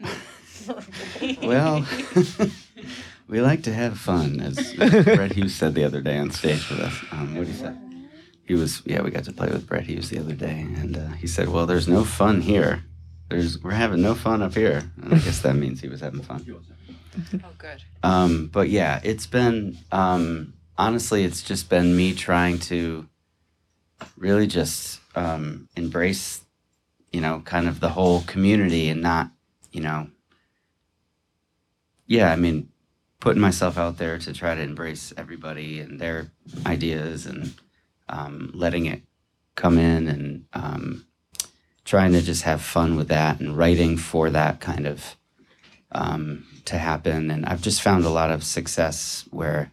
Well, 1.42 1.86
we 3.28 3.40
like 3.40 3.62
to 3.64 3.72
have 3.72 3.98
fun, 3.98 4.40
as, 4.40 4.72
Brett 4.74 5.32
Hughes 5.32 5.54
said 5.54 5.74
the 5.74 5.84
other 5.84 6.00
day 6.00 6.18
on 6.18 6.30
stage 6.30 6.68
with 6.70 6.80
us. 6.80 6.94
Um, 7.12 7.36
what 7.36 7.46
he 7.46 7.52
say? 7.52 7.74
He 8.46 8.54
was, 8.54 8.82
yeah, 8.84 9.02
we 9.02 9.10
got 9.10 9.24
to 9.24 9.32
play 9.32 9.48
with 9.48 9.66
Brett 9.66 9.84
Hughes 9.84 10.10
the 10.10 10.18
other 10.18 10.34
day, 10.34 10.66
and 10.76 10.96
uh, 10.96 11.08
he 11.12 11.26
said, 11.26 11.48
"Well, 11.48 11.66
there's 11.66 11.88
no 11.88 12.04
fun 12.04 12.42
here. 12.42 12.84
There's 13.30 13.62
we're 13.62 13.72
having 13.72 14.02
no 14.02 14.14
fun 14.14 14.42
up 14.42 14.54
here." 14.54 14.90
And 15.02 15.14
I 15.14 15.18
guess 15.18 15.40
that 15.40 15.54
means 15.56 15.80
he 15.80 15.88
was 15.88 16.00
having 16.00 16.22
fun. 16.22 16.44
Oh, 17.44 17.52
good. 17.58 17.82
Um, 18.02 18.48
but 18.52 18.68
yeah, 18.68 19.00
it's 19.04 19.26
been 19.26 19.78
um, 19.92 20.54
honestly, 20.76 21.24
it's 21.24 21.42
just 21.42 21.68
been 21.68 21.96
me 21.96 22.14
trying 22.14 22.58
to 22.58 23.08
really 24.16 24.46
just 24.46 25.00
um, 25.14 25.68
embrace, 25.76 26.42
you 27.12 27.20
know, 27.20 27.40
kind 27.44 27.68
of 27.68 27.80
the 27.80 27.90
whole 27.90 28.22
community 28.22 28.88
and 28.88 29.00
not, 29.00 29.30
you 29.72 29.80
know, 29.80 30.08
yeah, 32.06 32.32
I 32.32 32.36
mean, 32.36 32.68
putting 33.20 33.40
myself 33.40 33.78
out 33.78 33.96
there 33.96 34.18
to 34.18 34.32
try 34.32 34.54
to 34.54 34.60
embrace 34.60 35.12
everybody 35.16 35.80
and 35.80 35.98
their 36.00 36.30
ideas 36.66 37.26
and 37.26 37.54
um, 38.08 38.50
letting 38.54 38.86
it 38.86 39.02
come 39.54 39.78
in 39.78 40.08
and 40.08 40.44
um, 40.52 41.06
trying 41.84 42.12
to 42.12 42.20
just 42.20 42.42
have 42.42 42.60
fun 42.60 42.96
with 42.96 43.08
that 43.08 43.40
and 43.40 43.56
writing 43.56 43.96
for 43.96 44.28
that 44.30 44.60
kind 44.60 44.86
of 44.86 45.16
um, 45.94 46.46
to 46.66 46.78
happen. 46.78 47.30
And 47.30 47.46
I've 47.46 47.62
just 47.62 47.82
found 47.82 48.04
a 48.04 48.10
lot 48.10 48.30
of 48.30 48.44
success 48.44 49.24
where, 49.30 49.72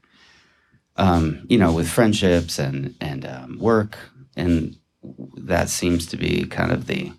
um, 0.97 1.45
you 1.49 1.57
know, 1.57 1.73
with 1.73 1.89
friendships 1.89 2.59
and 2.59 2.95
and 3.01 3.25
um, 3.25 3.57
work, 3.59 3.97
and 4.35 4.77
that 5.35 5.69
seems 5.69 6.05
to 6.07 6.17
be 6.17 6.45
kind 6.45 6.71
of 6.71 6.87
the 6.87 7.11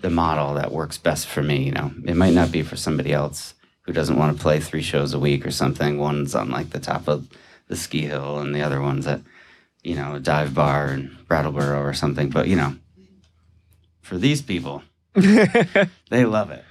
the 0.00 0.10
model 0.10 0.54
that 0.54 0.72
works 0.72 0.98
best 0.98 1.26
for 1.26 1.42
me. 1.42 1.64
You 1.64 1.72
know, 1.72 1.92
it 2.04 2.16
might 2.16 2.34
not 2.34 2.52
be 2.52 2.62
for 2.62 2.76
somebody 2.76 3.12
else 3.12 3.54
who 3.82 3.92
doesn't 3.92 4.18
want 4.18 4.36
to 4.36 4.42
play 4.42 4.60
three 4.60 4.82
shows 4.82 5.14
a 5.14 5.18
week 5.18 5.46
or 5.46 5.50
something. 5.50 5.98
One's 5.98 6.34
on 6.34 6.50
like 6.50 6.70
the 6.70 6.80
top 6.80 7.08
of 7.08 7.28
the 7.68 7.76
ski 7.76 8.02
hill, 8.02 8.38
and 8.38 8.54
the 8.54 8.62
other 8.62 8.80
one's 8.80 9.06
at 9.06 9.20
you 9.82 9.94
know 9.94 10.14
a 10.14 10.20
dive 10.20 10.54
bar 10.54 10.88
in 10.88 11.16
Brattleboro 11.28 11.80
or 11.80 11.92
something. 11.92 12.30
But 12.30 12.48
you 12.48 12.56
know, 12.56 12.76
for 14.00 14.16
these 14.16 14.42
people, 14.42 14.82
they 15.14 16.24
love 16.24 16.50
it. 16.50 16.64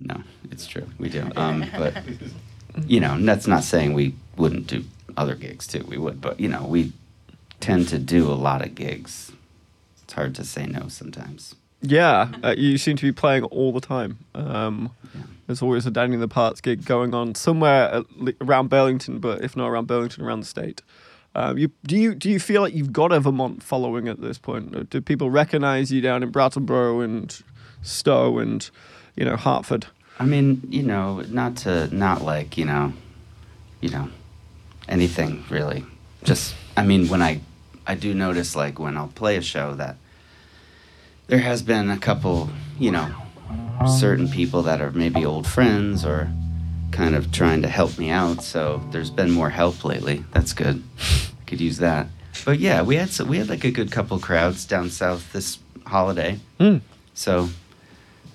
No, 0.00 0.22
it's 0.50 0.66
true. 0.66 0.86
We 0.98 1.08
do. 1.08 1.30
Um, 1.36 1.64
but 1.76 1.96
you 2.86 3.00
know, 3.00 3.18
that's 3.20 3.46
not 3.46 3.64
saying 3.64 3.94
we 3.94 4.14
wouldn't 4.36 4.66
do 4.66 4.84
other 5.16 5.34
gigs 5.34 5.66
too. 5.66 5.84
We 5.88 5.96
would, 5.96 6.20
but 6.20 6.38
you 6.38 6.48
know, 6.48 6.64
we 6.64 6.92
tend 7.60 7.88
to 7.88 7.98
do 7.98 8.30
a 8.30 8.34
lot 8.34 8.62
of 8.62 8.74
gigs. 8.74 9.32
It's 10.02 10.12
hard 10.12 10.34
to 10.36 10.44
say 10.44 10.66
no 10.66 10.88
sometimes. 10.88 11.54
Yeah, 11.82 12.32
uh, 12.42 12.54
you 12.56 12.78
seem 12.78 12.96
to 12.96 13.02
be 13.02 13.12
playing 13.12 13.44
all 13.44 13.72
the 13.72 13.80
time. 13.80 14.18
Um, 14.34 14.90
There's 15.46 15.62
always 15.62 15.86
a 15.86 16.02
in 16.02 16.20
the 16.20 16.28
Parts 16.28 16.60
gig 16.60 16.84
going 16.84 17.14
on 17.14 17.34
somewhere 17.34 18.02
around 18.40 18.68
Burlington, 18.68 19.18
but 19.20 19.42
if 19.44 19.56
not 19.56 19.68
around 19.68 19.86
Burlington, 19.86 20.24
around 20.24 20.40
the 20.40 20.46
state. 20.46 20.82
Um, 21.34 21.58
you, 21.58 21.70
do 21.86 21.96
you 21.96 22.14
do 22.14 22.30
you 22.30 22.40
feel 22.40 22.62
like 22.62 22.74
you've 22.74 22.92
got 22.92 23.12
a 23.12 23.20
Vermont 23.20 23.62
following 23.62 24.08
at 24.08 24.20
this 24.20 24.38
point? 24.38 24.90
Do 24.90 25.00
people 25.00 25.30
recognize 25.30 25.92
you 25.92 26.00
down 26.00 26.22
in 26.22 26.30
Brattleboro 26.30 27.00
and 27.00 27.42
Stowe 27.82 28.38
and 28.38 28.68
you 29.16 29.24
know 29.24 29.36
Hartford? 29.36 29.86
I 30.18 30.24
mean, 30.24 30.62
you 30.70 30.82
know, 30.82 31.20
not 31.28 31.56
to 31.58 31.94
not 31.94 32.22
like 32.22 32.56
you 32.56 32.64
know, 32.64 32.92
you 33.80 33.90
know, 33.90 34.10
anything 34.88 35.44
really. 35.50 35.84
Just 36.24 36.54
I 36.76 36.84
mean, 36.84 37.08
when 37.08 37.22
I 37.22 37.40
I 37.86 37.94
do 37.94 38.14
notice 38.14 38.56
like 38.56 38.78
when 38.78 38.96
I'll 38.96 39.08
play 39.08 39.36
a 39.36 39.42
show 39.42 39.74
that 39.74 39.96
there 41.26 41.38
has 41.38 41.62
been 41.62 41.90
a 41.90 41.98
couple, 41.98 42.50
you 42.78 42.90
know, 42.90 43.12
certain 43.98 44.28
people 44.28 44.62
that 44.62 44.80
are 44.80 44.92
maybe 44.92 45.24
old 45.24 45.46
friends 45.46 46.04
or 46.04 46.30
kind 46.92 47.14
of 47.14 47.32
trying 47.32 47.62
to 47.62 47.68
help 47.68 47.98
me 47.98 48.10
out. 48.10 48.42
So 48.42 48.82
there's 48.90 49.10
been 49.10 49.30
more 49.30 49.50
help 49.50 49.84
lately. 49.84 50.24
That's 50.32 50.52
good. 50.52 50.82
I 50.98 51.02
Could 51.46 51.60
use 51.60 51.78
that. 51.78 52.08
But 52.44 52.58
yeah, 52.58 52.82
we 52.82 52.96
had 52.96 53.10
so, 53.10 53.24
we 53.24 53.38
had 53.38 53.48
like 53.48 53.64
a 53.64 53.70
good 53.70 53.92
couple 53.92 54.18
crowds 54.18 54.64
down 54.64 54.90
south 54.90 55.32
this 55.32 55.58
holiday. 55.86 56.38
Mm. 56.58 56.80
So 57.14 57.50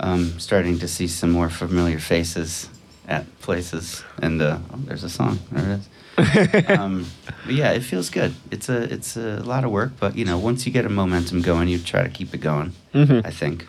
um, 0.01 0.37
starting 0.39 0.79
to 0.79 0.87
see 0.87 1.07
some 1.07 1.31
more 1.31 1.49
familiar 1.49 1.99
faces 1.99 2.69
at 3.07 3.23
places. 3.41 4.03
And 4.21 4.41
uh, 4.41 4.57
oh, 4.73 4.77
there's 4.85 5.03
a 5.05 5.09
song. 5.09 5.39
There 5.51 5.71
it 5.73 5.79
is. 5.79 6.69
um, 6.79 7.05
but 7.45 7.53
yeah, 7.53 7.71
it 7.71 7.81
feels 7.83 8.09
good. 8.09 8.33
It's 8.51 8.67
a 8.67 8.83
it's 8.93 9.15
a 9.15 9.37
lot 9.43 9.63
of 9.63 9.71
work, 9.71 9.91
but 9.99 10.15
you 10.17 10.25
know, 10.25 10.37
once 10.37 10.65
you 10.65 10.71
get 10.73 10.85
a 10.85 10.89
momentum 10.89 11.41
going, 11.41 11.69
you 11.69 11.79
try 11.79 12.03
to 12.03 12.09
keep 12.09 12.33
it 12.33 12.41
going. 12.41 12.73
Mhm. 12.93 13.25
I 13.25 13.31
think. 13.31 13.67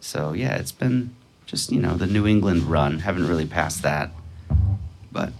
So 0.00 0.32
yeah, 0.32 0.56
it's 0.56 0.72
been 0.72 1.14
just 1.46 1.70
you 1.70 1.80
know 1.80 1.94
the 1.96 2.06
New 2.06 2.26
England 2.26 2.64
run. 2.64 2.98
Haven't 3.00 3.28
really 3.28 3.46
passed 3.46 3.82
that, 3.82 4.10
but 5.12 5.32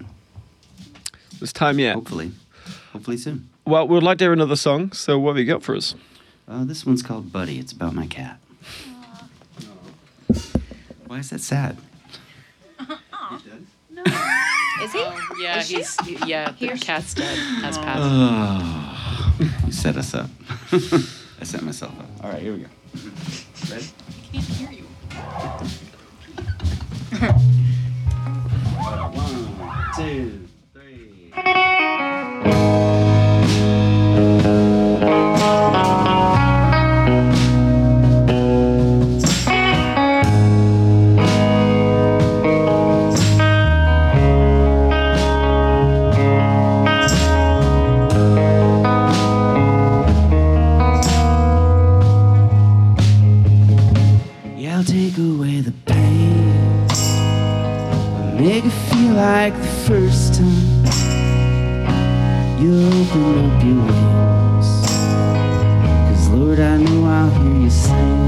It's 1.40 1.52
time 1.52 1.78
yet. 1.80 1.94
hopefully, 1.94 2.30
hopefully 2.92 3.16
soon. 3.16 3.48
Well, 3.66 3.88
we'd 3.88 4.02
like 4.04 4.18
to 4.18 4.24
hear 4.24 4.32
another 4.32 4.56
song. 4.56 4.92
So 4.92 5.18
what 5.18 5.30
have 5.32 5.38
you 5.38 5.44
got 5.52 5.62
for 5.64 5.74
us? 5.74 5.94
Uh, 6.48 6.64
this 6.64 6.86
one's 6.86 7.02
called 7.02 7.32
Buddy. 7.32 7.58
It's 7.58 7.72
about 7.72 7.94
my 7.94 8.06
cat. 8.06 8.38
Why 11.06 11.18
is 11.18 11.30
that 11.30 11.40
sad? 11.40 11.76
Is 14.82 14.92
he? 14.92 15.02
Um, 15.02 15.14
yeah, 15.40 15.58
Is 15.58 15.66
she? 15.68 15.76
he's 15.76 16.26
yeah. 16.26 16.50
The 16.58 16.68
cat's 16.78 17.14
dead. 17.14 17.38
Has 17.62 17.78
passed. 17.78 18.02
Oh, 18.04 19.36
you 19.66 19.72
set 19.72 19.96
us 19.96 20.12
up. 20.14 20.28
I 21.40 21.44
set 21.44 21.62
myself 21.62 21.98
up. 21.98 22.06
All 22.24 22.30
right, 22.30 22.42
here 22.42 22.52
we 22.52 22.58
go. 22.60 22.68
Ready? 23.70 23.86
Can't 24.32 24.44
hear 24.44 24.70
you. 24.72 24.84
One, 29.16 29.90
two, 29.96 30.46
three. 30.74 31.32
First 59.86 60.34
time 60.34 60.84
you 62.60 62.72
open 62.88 63.38
up 63.38 63.62
your 63.64 63.82
wings. 63.86 64.68
Cause 66.08 66.28
Lord, 66.30 66.58
I 66.58 66.76
know 66.78 67.04
I'll 67.04 67.30
hear 67.30 67.56
you 67.62 67.70
sing. 67.70 68.22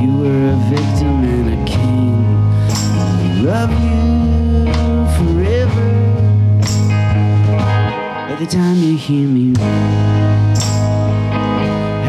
You 0.00 0.10
were 0.20 0.44
a 0.52 0.56
victim 0.70 1.24
and 1.34 1.46
a 1.54 1.64
king. 1.66 2.24
I 3.00 3.40
love 3.42 3.72
you 3.82 4.06
forever. 5.16 5.88
By 8.28 8.36
the 8.38 8.46
time 8.46 8.76
you 8.76 8.96
hear 8.96 9.28
me 9.28 9.54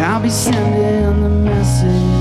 I'll 0.05 0.21
be 0.21 0.29
sending 0.29 1.23
the 1.23 1.29
message. 1.29 2.14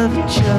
love 0.00 0.30
joy. 0.30 0.49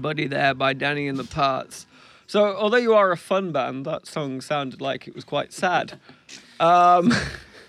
Buddy 0.00 0.26
there 0.26 0.54
by 0.54 0.72
Danny 0.72 1.08
and 1.08 1.18
the 1.18 1.24
Parts. 1.24 1.86
So, 2.26 2.56
although 2.56 2.76
you 2.76 2.94
are 2.94 3.12
a 3.12 3.16
fun 3.16 3.52
band, 3.52 3.86
that 3.86 4.06
song 4.06 4.40
sounded 4.40 4.80
like 4.80 5.06
it 5.06 5.14
was 5.14 5.24
quite 5.24 5.52
sad. 5.52 5.98
Um, 6.58 7.12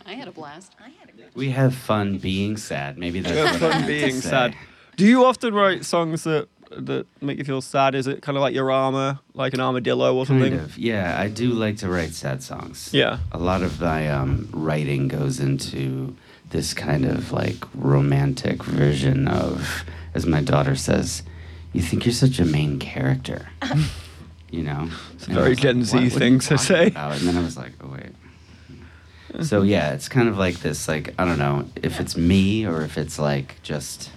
I 0.05 0.13
had 0.13 0.27
a 0.27 0.31
blast. 0.31 0.73
I 0.79 0.89
had 0.99 1.09
a 1.09 1.11
good 1.11 1.35
We 1.35 1.51
have 1.51 1.75
fun 1.75 2.17
being 2.17 2.57
sad. 2.57 2.97
Maybe 2.97 3.19
that's 3.19 3.35
what 3.35 3.47
I 3.47 3.57
fun 3.57 3.69
meant 3.69 3.81
to 3.81 3.87
being 3.87 4.21
say. 4.21 4.29
sad. 4.29 4.55
Do 4.95 5.05
you 5.05 5.25
often 5.25 5.53
write 5.53 5.85
songs 5.85 6.23
that 6.23 6.47
that 6.71 7.05
make 7.21 7.37
you 7.37 7.43
feel 7.43 7.61
sad? 7.61 7.95
Is 7.95 8.07
it 8.07 8.21
kind 8.21 8.37
of 8.37 8.41
like 8.41 8.53
your 8.53 8.71
armor, 8.71 9.19
like 9.33 9.53
an 9.53 9.59
armadillo 9.59 10.15
or 10.15 10.25
something? 10.25 10.51
Kind 10.51 10.65
of. 10.65 10.77
Yeah, 10.77 11.19
I 11.19 11.27
do 11.29 11.49
like 11.51 11.77
to 11.77 11.89
write 11.89 12.13
sad 12.13 12.43
songs. 12.43 12.89
Yeah. 12.93 13.19
A 13.31 13.37
lot 13.37 13.61
of 13.61 13.79
my 13.79 14.09
um, 14.09 14.49
writing 14.51 15.07
goes 15.07 15.39
into 15.39 16.15
this 16.49 16.73
kind 16.73 17.05
of 17.05 17.31
like 17.31 17.57
romantic 17.75 18.63
vision 18.63 19.27
of, 19.27 19.83
as 20.13 20.25
my 20.25 20.41
daughter 20.41 20.75
says, 20.75 21.23
you 21.73 21.81
think 21.81 22.05
you're 22.05 22.13
such 22.13 22.39
a 22.39 22.45
main 22.45 22.79
character. 22.79 23.49
you 24.51 24.63
know? 24.63 24.89
It's 25.13 25.27
a 25.27 25.31
very 25.31 25.55
Gen 25.55 25.83
Z 25.83 26.09
thing 26.09 26.39
to 26.39 26.57
say. 26.57 26.91
And 26.95 27.21
then 27.21 27.37
I 27.37 27.41
was 27.41 27.57
like, 27.57 27.73
oh, 27.81 27.89
wait. 27.89 29.45
So 29.45 29.61
yeah, 29.61 29.93
it's 29.93 30.07
kind 30.09 30.29
of 30.29 30.37
like 30.37 30.59
this, 30.59 30.87
like, 30.87 31.13
I 31.19 31.25
don't 31.25 31.37
know 31.37 31.65
if 31.75 31.99
it's 31.99 32.15
me 32.17 32.65
or 32.65 32.81
if 32.81 32.97
it's 32.97 33.19
like 33.19 33.61
just 33.61 34.09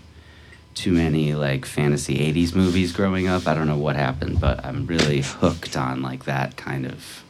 too 0.75 0.93
many 0.93 1.35
like 1.35 1.67
fantasy 1.67 2.33
80s 2.33 2.55
movies 2.55 2.93
growing 2.93 3.27
up. 3.27 3.47
I 3.47 3.55
don't 3.55 3.67
know 3.67 3.77
what 3.77 3.97
happened, 3.97 4.41
but 4.41 4.65
I'm 4.65 4.87
really 4.87 5.21
hooked 5.21 5.77
on 5.77 6.01
like 6.01 6.25
that 6.25 6.57
kind 6.57 6.87
of 6.87 7.25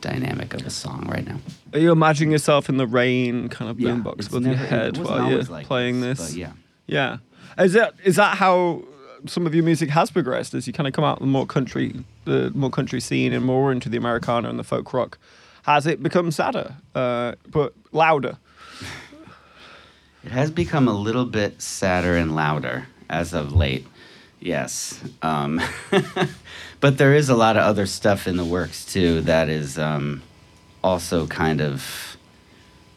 dynamic 0.00 0.54
of 0.54 0.64
a 0.66 0.70
song 0.70 1.08
right 1.10 1.26
now. 1.26 1.38
Are 1.72 1.78
you 1.78 1.90
imagining 1.90 2.30
yourself 2.30 2.68
in 2.68 2.76
the 2.76 2.86
rain, 2.86 3.48
kind 3.48 3.70
of 3.70 3.76
boombox 3.78 4.18
it's 4.18 4.28
above 4.28 4.42
never- 4.42 4.56
your 4.58 4.66
head 4.66 4.98
while 4.98 5.30
you're 5.30 5.42
like 5.44 5.66
playing 5.66 6.00
this, 6.00 6.18
this? 6.18 6.30
but 6.30 6.38
yeah. 6.38 6.52
Yeah. 6.86 7.16
Is 7.58 7.72
that 7.72 7.94
is 8.04 8.16
that 8.16 8.36
how 8.36 8.82
some 9.28 9.46
of 9.46 9.54
your 9.54 9.64
music 9.64 9.90
has 9.90 10.10
progressed? 10.10 10.54
As 10.54 10.66
you 10.66 10.72
kind 10.72 10.86
of 10.86 10.92
come 10.92 11.04
out 11.04 11.20
the 11.20 11.26
more 11.26 11.46
country, 11.46 12.04
the 12.24 12.50
more 12.54 12.70
country 12.70 13.00
scene, 13.00 13.32
and 13.32 13.44
more 13.44 13.72
into 13.72 13.88
the 13.88 13.96
Americana 13.96 14.48
and 14.48 14.58
the 14.58 14.64
folk 14.64 14.92
rock, 14.92 15.18
has 15.62 15.86
it 15.86 16.02
become 16.02 16.30
sadder, 16.30 16.74
uh, 16.94 17.34
but 17.48 17.74
louder? 17.92 18.38
It 20.24 20.32
has 20.32 20.50
become 20.50 20.88
a 20.88 20.92
little 20.92 21.24
bit 21.24 21.62
sadder 21.62 22.16
and 22.16 22.34
louder 22.34 22.88
as 23.08 23.32
of 23.32 23.52
late. 23.52 23.86
Yes. 24.40 25.00
Um, 25.22 25.60
but 26.80 26.98
there 26.98 27.14
is 27.14 27.28
a 27.28 27.36
lot 27.36 27.56
of 27.56 27.62
other 27.62 27.86
stuff 27.86 28.26
in 28.26 28.36
the 28.36 28.44
works 28.44 28.84
too 28.84 29.20
that 29.22 29.48
is 29.48 29.78
um, 29.78 30.22
also 30.82 31.26
kind 31.26 31.60
of, 31.60 32.16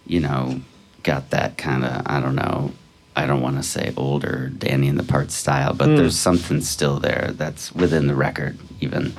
you 0.05 0.19
know, 0.19 0.61
got 1.03 1.29
that 1.29 1.57
kind 1.57 1.85
of, 1.85 2.01
I 2.05 2.19
don't 2.19 2.35
know, 2.35 2.71
I 3.19 3.25
don't 3.25 3.41
want 3.41 3.57
to 3.57 3.63
say 3.63 3.93
older 3.97 4.49
Danny 4.57 4.87
and 4.87 4.97
the 4.97 5.03
Parts 5.03 5.35
style, 5.35 5.73
but 5.73 5.87
there's 5.87 6.17
something 6.17 6.61
still 6.61 6.99
there 7.01 7.31
that's 7.33 7.75
within 7.75 8.07
the 8.07 8.15
record, 8.15 8.57
even, 8.79 9.11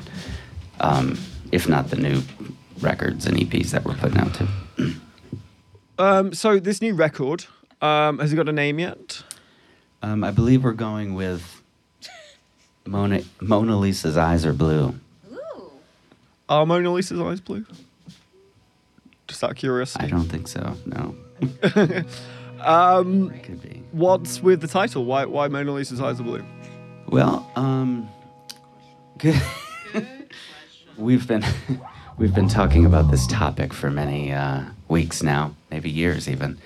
um, 0.81 1.19
if 1.53 1.69
not 1.69 1.91
the 1.91 1.97
new 1.97 2.23
records 2.81 3.27
and 3.27 3.37
EPs 3.37 3.73
that 3.73 3.85
we're 3.85 3.97
putting 3.97 4.17
out 4.19 4.35
too. 4.35 4.49
Um, 5.99 6.33
so 6.33 6.59
this 6.59 6.81
new 6.81 6.95
record, 6.95 7.45
um, 7.83 8.21
has 8.21 8.33
it 8.33 8.37
got 8.37 8.49
a 8.49 8.53
name 8.53 8.79
yet? 8.79 9.23
Um, 10.03 10.25
I 10.25 10.31
believe 10.31 10.65
we're 10.65 10.73
going 10.73 11.15
with 11.15 11.61
Mona, 12.87 13.21
Mona 13.39 13.79
Lisa's 13.79 14.17
eyes 14.17 14.47
are 14.47 14.55
blue. 14.55 14.95
Ooh. 15.31 15.73
Are 16.49 16.65
Mona 16.65 16.91
Lisa's 16.91 17.21
eyes 17.21 17.41
blue? 17.43 17.67
Just 19.29 19.45
out 19.45 19.51
of 19.51 19.57
curiosity. 19.59 20.07
I 20.07 20.09
don't 20.09 20.25
think 20.25 20.49
so. 20.49 20.75
No, 20.87 21.15
Um, 22.61 23.31
could 23.40 23.62
be. 23.62 23.83
what's 23.92 24.42
with 24.42 24.61
the 24.61 24.68
title? 24.68 25.05
Why 25.05 25.25
why 25.25 25.49
Mona 25.49 25.73
Lisa's 25.73 26.01
eyes 26.01 26.20
are 26.20 26.25
blue? 26.25 26.44
Well, 27.09 27.51
um, 27.57 28.09
good. 29.18 29.40
we've 30.96 31.27
been 31.27 31.44
we've 32.18 32.35
been 32.35 32.49
talking 32.49 32.87
about 32.87 33.11
this 33.11 33.27
topic 33.27 33.73
for 33.73 33.90
many 33.90 34.33
uh, 34.33 34.64
weeks 34.88 35.23
now, 35.23 35.55
maybe 35.70 35.90
years 35.90 36.29
even. 36.29 36.59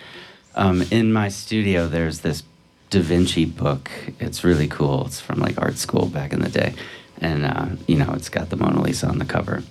Um, 0.56 0.82
in 0.90 1.12
my 1.12 1.28
studio, 1.28 1.88
there's 1.88 2.20
this 2.20 2.42
Da 2.90 3.00
Vinci 3.00 3.44
book. 3.44 3.90
It's 4.20 4.44
really 4.44 4.68
cool. 4.68 5.06
It's 5.06 5.20
from 5.20 5.40
like 5.40 5.60
art 5.60 5.78
school 5.78 6.06
back 6.06 6.32
in 6.32 6.40
the 6.40 6.48
day, 6.48 6.74
and 7.20 7.44
uh, 7.44 7.66
you 7.86 7.96
know, 7.96 8.12
it's 8.12 8.28
got 8.28 8.50
the 8.50 8.56
Mona 8.56 8.80
Lisa 8.82 9.08
on 9.08 9.18
the 9.18 9.24
cover. 9.24 9.62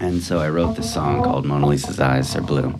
And 0.00 0.22
so 0.22 0.40
I 0.40 0.48
wrote 0.48 0.76
this 0.76 0.92
song 0.92 1.22
called 1.22 1.44
"Mona 1.44 1.66
Lisa's 1.66 2.00
Eyes 2.00 2.34
Are 2.34 2.40
Blue." 2.40 2.74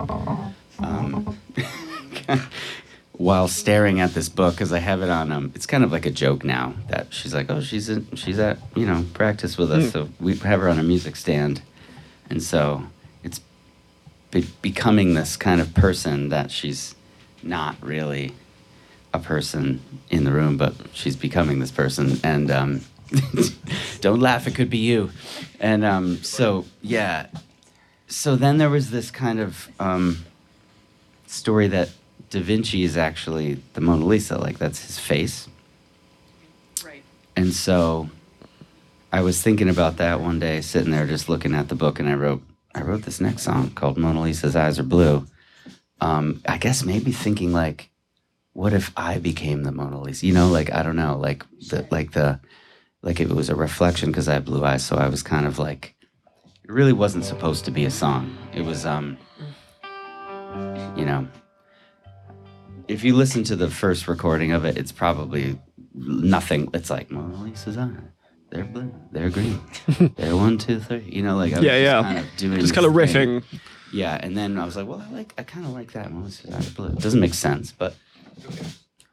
Um, 0.78 1.38
while 3.12 3.46
staring 3.46 4.00
at 4.00 4.14
this 4.14 4.28
book 4.28 4.54
because 4.54 4.72
I 4.72 4.78
have 4.78 5.02
it 5.02 5.08
on. 5.08 5.30
Um, 5.30 5.52
it's 5.54 5.66
kind 5.66 5.84
of 5.84 5.92
like 5.92 6.06
a 6.06 6.10
joke 6.10 6.44
now 6.44 6.74
that 6.88 7.12
she's 7.12 7.34
like, 7.34 7.50
oh, 7.50 7.60
she's 7.60 7.88
in, 7.88 8.06
she's 8.14 8.38
at 8.38 8.58
you 8.74 8.86
know 8.86 9.04
practice 9.14 9.58
with 9.58 9.70
us, 9.70 9.92
so 9.92 10.08
we 10.20 10.36
have 10.38 10.60
her 10.60 10.68
on 10.68 10.78
a 10.78 10.82
music 10.82 11.16
stand, 11.16 11.62
and 12.28 12.42
so 12.42 12.84
it's 13.22 13.40
be- 14.30 14.48
becoming 14.60 15.14
this 15.14 15.36
kind 15.36 15.60
of 15.60 15.74
person 15.74 16.30
that 16.30 16.50
she's 16.50 16.94
not 17.42 17.76
really 17.82 18.32
a 19.14 19.18
person 19.18 19.80
in 20.08 20.24
the 20.24 20.32
room, 20.32 20.56
but 20.56 20.74
she's 20.92 21.16
becoming 21.16 21.58
this 21.58 21.70
person, 21.70 22.18
and 22.24 22.50
um, 22.50 22.80
don't 24.00 24.20
laugh, 24.20 24.46
it 24.46 24.54
could 24.54 24.70
be 24.70 24.78
you, 24.78 25.10
and 25.60 25.84
um, 25.84 26.16
so 26.22 26.64
yeah, 26.80 27.26
so 28.08 28.36
then 28.36 28.58
there 28.58 28.70
was 28.70 28.90
this 28.90 29.10
kind 29.10 29.38
of. 29.38 29.68
Um, 29.78 30.24
story 31.32 31.66
that 31.68 31.88
Da 32.32 32.40
Vinci 32.40 32.82
is 32.82 32.96
actually 32.96 33.60
the 33.74 33.82
Mona 33.82 34.06
Lisa, 34.06 34.38
like 34.38 34.58
that's 34.58 34.82
his 34.86 34.98
face. 34.98 35.48
Right. 36.82 37.02
And 37.36 37.52
so 37.52 38.08
I 39.12 39.20
was 39.20 39.42
thinking 39.42 39.68
about 39.68 39.98
that 39.98 40.22
one 40.22 40.38
day, 40.38 40.62
sitting 40.62 40.90
there 40.90 41.06
just 41.06 41.28
looking 41.28 41.54
at 41.54 41.68
the 41.68 41.74
book, 41.74 42.00
and 42.00 42.08
I 42.08 42.14
wrote 42.14 42.42
I 42.74 42.80
wrote 42.80 43.02
this 43.02 43.20
next 43.20 43.42
song 43.42 43.68
called 43.72 43.98
Mona 43.98 44.22
Lisa's 44.22 44.56
Eyes 44.56 44.78
Are 44.78 44.82
Blue. 44.82 45.26
Um, 46.00 46.40
I 46.48 46.56
guess 46.56 46.82
maybe 46.82 47.12
thinking 47.12 47.52
like, 47.52 47.90
what 48.54 48.72
if 48.72 48.92
I 48.96 49.18
became 49.18 49.64
the 49.64 49.70
Mona 49.70 50.00
Lisa? 50.00 50.24
You 50.24 50.32
know, 50.32 50.48
like 50.48 50.72
I 50.72 50.82
don't 50.82 50.96
know, 50.96 51.18
like 51.18 51.44
the 51.68 51.86
like 51.90 52.12
the 52.12 52.40
like 53.02 53.20
it 53.20 53.28
was 53.28 53.50
a 53.50 53.54
reflection 53.54 54.10
because 54.10 54.26
I 54.26 54.32
have 54.32 54.46
blue 54.46 54.64
eyes, 54.64 54.86
so 54.86 54.96
I 54.96 55.08
was 55.08 55.22
kind 55.22 55.46
of 55.46 55.58
like 55.58 55.94
it 56.64 56.72
really 56.72 56.94
wasn't 56.94 57.26
supposed 57.26 57.66
to 57.66 57.70
be 57.70 57.84
a 57.84 57.90
song. 57.90 58.34
It 58.54 58.62
was 58.62 58.86
um 58.86 59.18
you 60.96 61.04
know, 61.04 61.28
if 62.88 63.04
you 63.04 63.14
listen 63.14 63.44
to 63.44 63.56
the 63.56 63.68
first 63.70 64.08
recording 64.08 64.52
of 64.52 64.64
it, 64.64 64.76
it's 64.76 64.92
probably 64.92 65.58
nothing. 65.94 66.68
It's 66.74 66.90
like 66.90 67.10
Mona 67.10 67.42
Lisa's 67.42 67.76
eyes. 67.78 67.90
They're 68.50 68.64
blue. 68.64 68.92
They're 69.12 69.30
green. 69.30 69.60
they're 70.16 70.36
one, 70.36 70.58
two, 70.58 70.78
three. 70.80 71.08
You 71.10 71.22
know, 71.22 71.36
like 71.36 71.52
I 71.54 71.56
was 71.56 71.64
Yeah, 71.64 71.76
yeah. 71.78 72.02
kind 72.02 72.18
of 72.18 72.26
doing 72.36 72.60
Just 72.60 72.74
kind 72.74 72.86
of 72.86 72.92
this 72.94 73.12
thing. 73.12 73.40
riffing. 73.40 73.60
Yeah, 73.92 74.18
and 74.20 74.36
then 74.36 74.58
I 74.58 74.64
was 74.64 74.76
like, 74.76 74.86
well, 74.86 75.02
I 75.06 75.12
like, 75.12 75.34
I 75.38 75.42
kind 75.42 75.64
of 75.66 75.72
like 75.72 75.92
that. 75.92 76.10
Mona 76.12 76.26
Lisa's 76.26 76.50
are 76.70 76.74
blue. 76.74 76.88
It 76.88 76.98
doesn't 77.00 77.20
make 77.20 77.34
sense, 77.34 77.72
but 77.72 77.94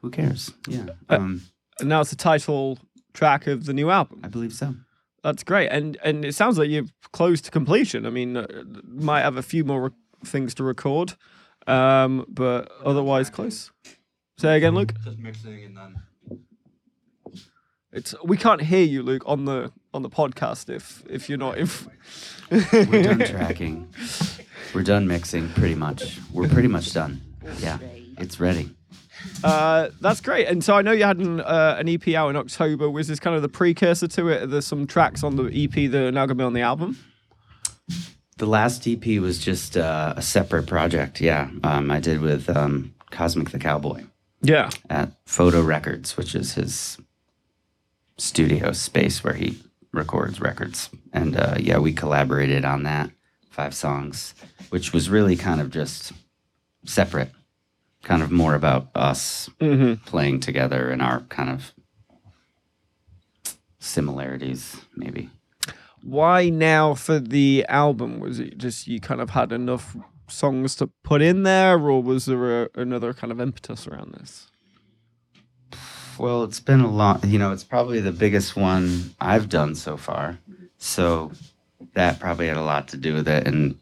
who 0.02 0.10
cares? 0.10 0.52
Yeah, 0.68 0.86
Uh, 1.08 1.16
um, 1.16 1.42
And 1.78 1.88
now 1.88 2.00
it's 2.00 2.10
the 2.10 2.16
title 2.16 2.78
track 3.14 3.46
of 3.46 3.64
the 3.66 3.72
new 3.72 3.90
album. 3.90 4.20
I 4.24 4.28
believe 4.28 4.52
so. 4.52 4.74
That's 5.22 5.42
great, 5.44 5.68
and 5.68 5.98
and 6.02 6.24
it 6.24 6.34
sounds 6.34 6.56
like 6.58 6.70
you're 6.70 6.86
close 7.12 7.42
to 7.42 7.50
completion. 7.50 8.06
I 8.06 8.10
mean, 8.10 8.36
uh, 8.38 8.46
might 8.86 9.20
have 9.20 9.36
a 9.36 9.42
few 9.42 9.64
more 9.64 9.82
re- 9.82 9.90
things 10.24 10.54
to 10.54 10.64
record, 10.64 11.14
um, 11.66 12.26
but 12.28 12.70
otherwise 12.84 13.30
close. 13.30 13.70
Say 14.38 14.56
again, 14.56 14.74
Luke. 14.74 14.94
Just 15.04 15.18
mixing 15.18 15.64
and 15.64 15.76
then. 15.76 16.02
It's 17.92 18.14
we 18.24 18.36
can't 18.36 18.62
hear 18.62 18.84
you, 18.84 19.02
Luke, 19.02 19.22
on 19.26 19.44
the 19.44 19.72
on 19.92 20.02
the 20.02 20.10
podcast 20.10 20.74
if 20.74 21.02
if 21.08 21.28
you're 21.28 21.38
not. 21.38 21.58
If 21.58 21.88
We're 22.50 23.02
done 23.02 23.18
tracking. 23.26 23.92
We're 24.74 24.84
done 24.84 25.08
mixing, 25.08 25.48
pretty 25.50 25.74
much. 25.74 26.20
We're 26.32 26.48
pretty 26.48 26.68
much 26.68 26.92
done. 26.92 27.20
Yeah, 27.58 27.78
it's 28.18 28.38
ready. 28.38 28.70
Uh, 29.42 29.88
that's 30.00 30.20
great. 30.20 30.46
And 30.46 30.62
so 30.62 30.74
I 30.74 30.82
know 30.82 30.92
you 30.92 31.04
had 31.04 31.18
an, 31.18 31.40
uh, 31.40 31.76
an 31.78 31.88
EP 31.88 32.08
out 32.14 32.30
in 32.30 32.36
October. 32.36 32.88
Was 32.88 33.08
this 33.08 33.20
kind 33.20 33.36
of 33.36 33.42
the 33.42 33.48
precursor 33.48 34.08
to 34.08 34.28
it? 34.28 34.46
There's 34.48 34.66
some 34.66 34.86
tracks 34.86 35.22
on 35.22 35.36
the 35.36 35.46
EP 35.46 35.90
that 35.90 36.02
are 36.02 36.12
now 36.12 36.26
going 36.26 36.28
to 36.28 36.34
be 36.36 36.44
on 36.44 36.52
the 36.52 36.62
album. 36.62 36.98
The 38.40 38.46
last 38.46 38.88
EP 38.88 39.04
was 39.20 39.38
just 39.38 39.76
uh, 39.76 40.14
a 40.16 40.22
separate 40.22 40.66
project. 40.66 41.20
Yeah, 41.20 41.50
um, 41.62 41.90
I 41.90 42.00
did 42.00 42.22
with 42.22 42.48
um, 42.48 42.94
Cosmic 43.10 43.50
the 43.50 43.58
Cowboy 43.58 44.04
Yeah. 44.40 44.70
at 44.88 45.12
Photo 45.26 45.60
Records, 45.62 46.16
which 46.16 46.34
is 46.34 46.54
his 46.54 46.96
studio 48.16 48.72
space 48.72 49.22
where 49.22 49.34
he 49.34 49.58
records 49.92 50.40
records. 50.40 50.88
And 51.12 51.36
uh, 51.36 51.56
yeah, 51.60 51.76
we 51.78 51.92
collaborated 51.92 52.64
on 52.64 52.84
that 52.84 53.10
five 53.50 53.74
songs, 53.74 54.34
which 54.70 54.94
was 54.94 55.10
really 55.10 55.36
kind 55.36 55.60
of 55.60 55.70
just 55.70 56.12
separate, 56.86 57.32
kind 58.02 58.22
of 58.22 58.30
more 58.30 58.54
about 58.54 58.88
us 58.94 59.50
Mm-hmm. 59.60 60.02
playing 60.08 60.40
together 60.40 60.88
and 60.88 61.02
our 61.02 61.20
kind 61.28 61.50
of 61.50 61.72
similarities, 63.78 64.76
maybe. 64.96 65.28
Why 66.02 66.48
now 66.48 66.94
for 66.94 67.18
the 67.18 67.64
album? 67.68 68.20
Was 68.20 68.38
it 68.38 68.58
just 68.58 68.86
you 68.86 69.00
kind 69.00 69.20
of 69.20 69.30
had 69.30 69.52
enough 69.52 69.96
songs 70.28 70.76
to 70.76 70.86
put 71.02 71.22
in 71.22 71.42
there, 71.42 71.78
or 71.78 72.02
was 72.02 72.26
there 72.26 72.64
a, 72.64 72.68
another 72.74 73.12
kind 73.12 73.32
of 73.32 73.40
impetus 73.40 73.86
around 73.86 74.14
this? 74.14 74.48
Well, 76.18 76.44
it's 76.44 76.60
been 76.60 76.80
a 76.80 76.90
long, 76.90 77.20
you 77.24 77.38
know, 77.38 77.52
it's 77.52 77.64
probably 77.64 78.00
the 78.00 78.12
biggest 78.12 78.54
one 78.54 79.14
I've 79.20 79.48
done 79.48 79.74
so 79.74 79.96
far. 79.96 80.38
So 80.76 81.32
that 81.94 82.20
probably 82.20 82.48
had 82.48 82.58
a 82.58 82.62
lot 82.62 82.88
to 82.88 82.98
do 82.98 83.14
with 83.14 83.26
it. 83.26 83.46
And 83.46 83.78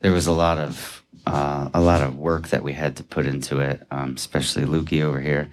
there 0.00 0.12
was 0.12 0.26
a 0.26 0.32
lot 0.32 0.58
of, 0.58 1.02
uh, 1.26 1.68
a 1.74 1.80
lot 1.80 2.00
of 2.00 2.16
work 2.16 2.48
that 2.48 2.62
we 2.62 2.72
had 2.72 2.96
to 2.96 3.04
put 3.04 3.26
into 3.26 3.60
it, 3.60 3.86
um, 3.90 4.14
especially 4.16 4.64
Lukey 4.64 5.02
over 5.02 5.20
here. 5.20 5.50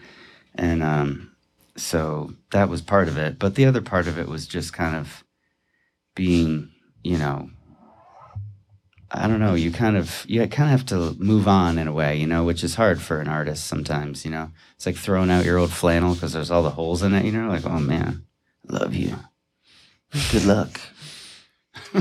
And 0.56 0.84
um, 0.84 1.32
so 1.76 2.34
that 2.52 2.70
was 2.70 2.82
part 2.82 3.10
of 3.10 3.18
it. 3.18 3.38
But 3.38 3.56
the 3.56 3.66
other 3.66 3.82
part 3.82 4.08
of 4.08 4.18
it 4.18 4.30
was 4.30 4.48
just 4.48 4.72
kind 4.72 4.96
of 4.96 5.26
being, 6.16 6.70
you 7.04 7.18
know, 7.18 7.50
I 9.12 9.28
don't 9.28 9.40
know. 9.40 9.56
You 9.56 9.72
kind 9.72 9.98
of 9.98 10.24
you 10.28 10.40
kind 10.48 10.72
of 10.72 10.80
have 10.80 10.86
to 10.88 11.16
move 11.22 11.48
on 11.48 11.78
in 11.80 11.88
a 11.88 11.94
way, 11.94 12.16
you 12.18 12.28
know, 12.28 12.44
which 12.44 12.64
is 12.64 12.76
hard 12.76 13.02
for 13.02 13.20
an 13.20 13.28
artist 13.28 13.66
sometimes. 13.66 14.24
You 14.24 14.32
know, 14.32 14.52
it's 14.76 14.86
like 14.86 14.96
throwing 14.98 15.32
out 15.32 15.46
your 15.46 15.58
old 15.58 15.72
flannel 15.72 16.14
because 16.14 16.34
there's 16.34 16.52
all 16.52 16.62
the 16.62 16.70
holes 16.70 17.02
in 17.02 17.14
it. 17.14 17.26
You 17.26 17.32
know, 17.32 17.50
like 17.50 17.66
oh 17.66 17.80
man, 17.80 18.26
love 18.68 18.94
you. 18.94 19.16
Good 20.32 20.46
luck. 20.46 20.80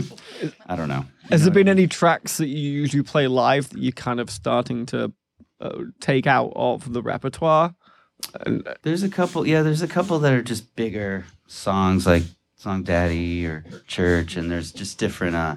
I 0.66 0.76
don't 0.76 0.88
know. 0.88 1.06
You 1.30 1.30
Has 1.30 1.42
know 1.42 1.44
there 1.44 1.54
been 1.54 1.68
I 1.68 1.72
mean? 1.72 1.78
any 1.78 1.86
tracks 1.86 2.36
that 2.38 2.48
you 2.48 2.58
usually 2.70 3.02
play 3.02 3.26
live 3.26 3.70
that 3.70 3.78
you're 3.80 3.92
kind 3.92 4.20
of 4.20 4.30
starting 4.30 4.84
to 4.86 5.12
uh, 5.60 5.78
take 6.00 6.26
out 6.26 6.52
of 6.56 6.92
the 6.92 7.02
repertoire? 7.02 7.74
And, 8.44 8.66
uh, 8.66 8.74
There's 8.82 9.02
a 9.02 9.08
couple. 9.08 9.46
Yeah, 9.46 9.62
there's 9.62 9.82
a 9.82 9.88
couple 9.88 10.18
that 10.20 10.32
are 10.32 10.42
just 10.42 10.74
bigger 10.76 11.26
songs 11.46 12.06
like 12.06 12.24
"Song 12.58 12.82
Daddy" 12.82 13.46
or 13.46 13.64
"Church," 13.86 14.36
and 14.36 14.50
there's 14.50 14.72
just 14.72 14.98
different 14.98 15.36
uh 15.36 15.56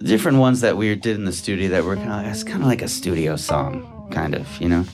different 0.00 0.38
ones 0.38 0.60
that 0.60 0.76
we 0.76 0.94
did 0.94 1.16
in 1.16 1.24
the 1.24 1.32
studio 1.32 1.68
that 1.70 1.84
were 1.84 1.96
kind 1.96 2.26
of 2.26 2.32
it's 2.32 2.44
kind 2.44 2.62
of 2.62 2.68
like 2.68 2.82
a 2.82 2.88
studio 2.88 3.36
song, 3.36 4.08
kind 4.10 4.34
of, 4.34 4.46
you 4.60 4.68
know. 4.68 4.84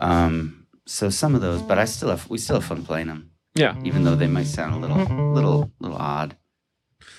Um, 0.00 0.66
so 0.86 1.08
some 1.08 1.34
of 1.34 1.40
those, 1.40 1.62
but 1.62 1.78
I 1.78 1.84
still 1.84 2.10
have 2.10 2.28
we 2.28 2.38
still 2.38 2.56
have 2.56 2.64
fun 2.64 2.84
playing 2.84 3.08
them, 3.08 3.30
yeah. 3.54 3.76
even 3.84 4.04
though 4.04 4.16
they 4.16 4.26
might 4.26 4.46
sound 4.46 4.74
a 4.74 4.78
little 4.78 5.32
little 5.32 5.70
little 5.80 5.96
odd. 5.96 6.36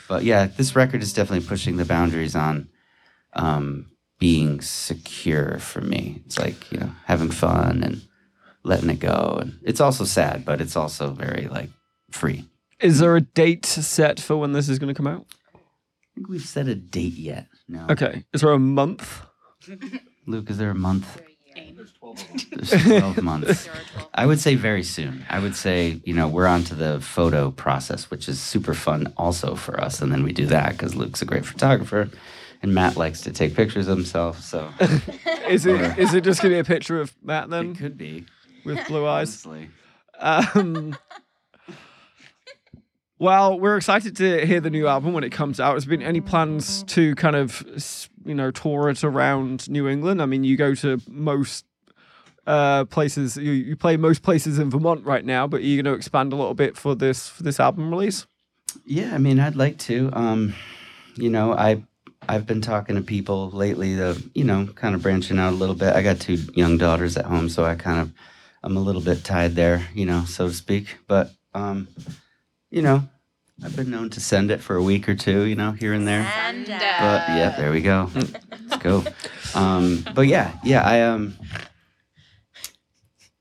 But 0.08 0.23
yeah, 0.23 0.45
this 0.45 0.75
record 0.75 1.01
is 1.01 1.13
definitely 1.13 1.47
pushing 1.47 1.77
the 1.77 1.86
boundaries 1.86 2.36
on 2.36 2.69
um, 3.34 3.91
being 4.19 4.62
secure 4.62 5.58
for 5.60 5.81
me. 5.81 6.21
It's 6.25 6.38
like 6.38 6.71
you 6.71 6.79
know 6.79 6.91
having 7.05 7.31
fun 7.31 7.84
and 7.84 8.01
letting 8.63 8.89
it 8.89 8.99
go, 8.99 9.38
and 9.41 9.60
it's 9.63 9.81
also 9.81 10.03
sad, 10.03 10.45
but 10.45 10.62
it's 10.62 10.75
also 10.75 11.12
very 11.12 11.47
like 11.47 11.69
free. 12.12 12.45
Is 12.86 13.00
there 13.00 13.15
a 13.15 13.21
date 13.21 13.65
set 13.65 14.19
for 14.19 14.38
when 14.38 14.52
this 14.54 14.69
is 14.69 14.78
going 14.80 14.93
to 14.93 14.98
come 14.98 15.08
out? 15.08 15.26
I 15.54 15.58
think 16.13 16.30
we've 16.30 16.41
set 16.41 16.67
a 16.67 16.76
date 16.76 17.13
yet. 17.13 17.48
No. 17.67 17.88
Okay. 17.89 18.24
Is 18.34 18.41
there 18.41 18.52
a 18.52 18.60
month? 18.60 19.26
Luke, 20.28 20.50
is 20.50 20.58
there 20.60 20.69
a 20.69 20.76
month? 20.76 21.21
There's 21.56 21.91
12 21.93 22.19
of. 22.19 22.69
There's 22.69 22.84
12 23.00 23.21
months. 23.24 23.69
I 24.13 24.26
would 24.26 24.39
say 24.39 24.56
very 24.56 24.84
soon. 24.84 25.26
I 25.30 25.39
would 25.39 25.56
say, 25.56 26.00
you 26.06 26.13
know, 26.13 26.28
we're 26.28 26.45
on 26.48 26.63
to 26.65 26.76
the 26.76 27.00
photo 27.02 27.52
process, 27.52 28.12
which 28.12 28.30
is 28.30 28.39
super 28.39 28.74
fun 28.74 29.12
also 29.17 29.56
for 29.56 29.80
us. 29.80 30.02
And 30.02 30.12
then 30.12 30.24
we 30.24 30.32
do 30.32 30.45
that 30.48 30.74
because 30.74 30.95
Luke's 30.95 31.21
a 31.21 31.26
great 31.26 31.45
photographer 31.45 32.10
and 32.62 32.74
Matt 32.74 32.98
likes 32.98 33.21
to 33.21 33.32
take 33.32 33.56
pictures 33.56 33.88
of 33.88 33.98
himself. 33.98 34.41
So 34.41 34.69
Is 35.48 35.65
it 35.65 35.98
is 35.98 36.13
it 36.13 36.24
just 36.24 36.41
going 36.41 36.52
to 36.52 36.56
be 36.56 36.60
a 36.60 36.63
picture 36.63 37.00
of 37.02 37.15
Matt 37.24 37.50
then? 37.50 37.71
it 37.71 37.78
could 37.78 37.98
be. 37.98 38.26
with 38.63 38.86
blue 38.88 39.08
eyes? 39.08 39.45
Honestly. 39.45 39.69
Um, 40.19 40.98
well, 43.25 43.59
we're 43.59 43.75
excited 43.75 44.15
to 44.17 44.45
hear 44.45 44.61
the 44.61 44.69
new 44.69 44.85
album 44.85 45.13
when 45.13 45.23
it 45.23 45.31
comes 45.31 45.59
out. 45.59 45.73
Has 45.73 45.85
been 45.88 46.03
any 46.03 46.21
plans 46.21 46.83
to 46.83 47.15
kind 47.15 47.35
of 47.35 47.65
you 48.23 48.35
know 48.35 48.51
tour 48.51 48.88
it 48.88 49.03
around 49.03 49.67
New 49.67 49.88
England? 49.88 50.21
I 50.21 50.27
mean, 50.27 50.43
you 50.43 50.55
go 50.55 50.75
to 50.75 51.01
most 51.09 51.65
uh, 52.45 52.85
places. 52.85 53.35
You, 53.35 53.51
you 53.51 53.75
play 53.75 53.97
most 53.97 54.21
places 54.21 54.59
in 54.59 54.69
Vermont 54.69 55.03
right 55.03 55.25
now, 55.25 55.47
but 55.47 55.61
are 55.61 55.63
you're 55.63 55.81
going 55.81 55.91
to 55.91 55.97
expand 55.97 56.33
a 56.33 56.35
little 56.35 56.53
bit 56.53 56.77
for 56.77 56.93
this 56.93 57.27
for 57.27 57.41
this 57.41 57.59
album 57.59 57.89
release. 57.89 58.27
Yeah, 58.85 59.15
I 59.15 59.17
mean, 59.17 59.39
I'd 59.39 59.55
like 59.55 59.79
to. 59.79 60.11
Um, 60.13 60.53
you 61.15 61.31
know, 61.31 61.53
I 61.53 61.83
I've 62.29 62.45
been 62.45 62.61
talking 62.61 62.95
to 62.95 63.01
people 63.01 63.49
lately. 63.49 63.95
The 63.95 64.23
you 64.35 64.43
know, 64.43 64.67
kind 64.67 64.93
of 64.93 65.01
branching 65.01 65.39
out 65.39 65.51
a 65.51 65.55
little 65.55 65.73
bit. 65.73 65.95
I 65.95 66.03
got 66.03 66.19
two 66.19 66.38
young 66.53 66.77
daughters 66.77 67.17
at 67.17 67.25
home, 67.25 67.49
so 67.49 67.65
I 67.65 67.73
kind 67.73 68.01
of 68.01 68.11
I'm 68.61 68.77
a 68.77 68.81
little 68.81 69.01
bit 69.01 69.23
tied 69.23 69.55
there, 69.55 69.88
you 69.95 70.05
know, 70.05 70.25
so 70.25 70.47
to 70.47 70.53
speak. 70.53 70.99
But 71.07 71.31
um, 71.55 71.88
you 72.69 72.83
know, 72.83 73.07
I've 73.63 73.76
been 73.76 73.89
known 73.89 74.10
to 74.12 74.20
send 74.20 74.52
it 74.52 74.62
for 74.62 74.76
a 74.76 74.84
week 74.84 75.08
or 75.08 75.15
two, 75.15 75.44
you 75.44 75.56
know, 75.56 75.72
here 75.72 75.94
and 75.94 76.08
there. 76.08 76.22
And 76.22 76.65
But 76.65 77.30
yeah, 77.30 77.54
there 77.58 77.72
we 77.72 77.82
go. 77.82 78.10
Let's 78.13 78.84
go. 78.84 79.04
Um, 79.54 80.06
but 80.13 80.28
yeah, 80.28 80.52
yeah, 80.63 80.84
I 80.84 81.02
um, 81.02 81.36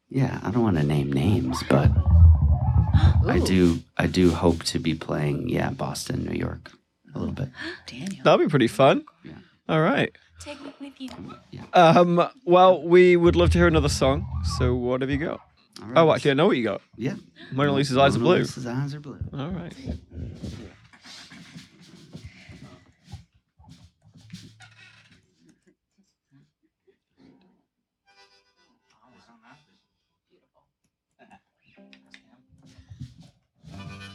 yeah, 0.09 0.39
I 0.45 0.51
don't 0.51 0.63
want 0.63 0.77
to 0.77 0.85
name 0.85 1.13
names, 1.13 1.63
but 1.69 1.91
I 3.27 3.41
do 3.45 3.81
I 3.97 4.07
do 4.07 4.31
hope 4.31 4.63
to 4.65 4.79
be 4.79 4.95
playing 4.95 5.49
yeah 5.49 5.71
Boston, 5.71 6.25
New 6.25 6.39
York, 6.39 6.71
a 7.15 7.19
little 7.19 7.35
bit. 7.35 7.49
Daniel. 7.87 8.23
That'll 8.23 8.39
be 8.39 8.49
pretty 8.49 8.69
fun. 8.69 9.05
Yeah. 9.25 9.33
All 9.69 9.81
right. 9.81 10.13
Take 10.41 10.63
me 10.63 10.73
with 10.81 11.01
you. 11.01 11.11
Yeah. 11.51 11.63
Um, 11.73 12.29
well, 12.45 12.83
we 12.83 13.17
would 13.17 13.35
love 13.35 13.51
to 13.51 13.59
hear 13.59 13.67
another 13.67 13.89
song. 13.89 14.27
So 14.59 14.75
what 14.75 15.01
have 15.01 15.11
you 15.11 15.17
got? 15.17 15.41
All 15.85 15.91
oh, 15.91 15.93
right. 15.93 16.01
Oh, 16.01 16.15
actually, 16.15 16.31
I 16.31 16.35
know 16.35 16.47
what 16.47 16.57
you 16.57 16.65
got. 16.65 16.81
yeah. 16.97 17.15
Mona 17.53 17.73
Lisa's 17.73 17.99
eyes 17.99 18.17
are 18.17 18.19
Mona 18.19 18.31
blue. 18.31 18.39
Lisa's 18.39 18.67
eyes 18.67 18.95
are 18.95 19.01
blue. 19.01 19.19
All 19.35 19.51
right. 19.51 19.75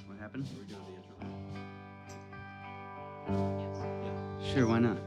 What 0.07 0.17
happened? 0.19 0.47
Sure, 4.53 4.65
why 4.65 4.79
not? 4.79 4.97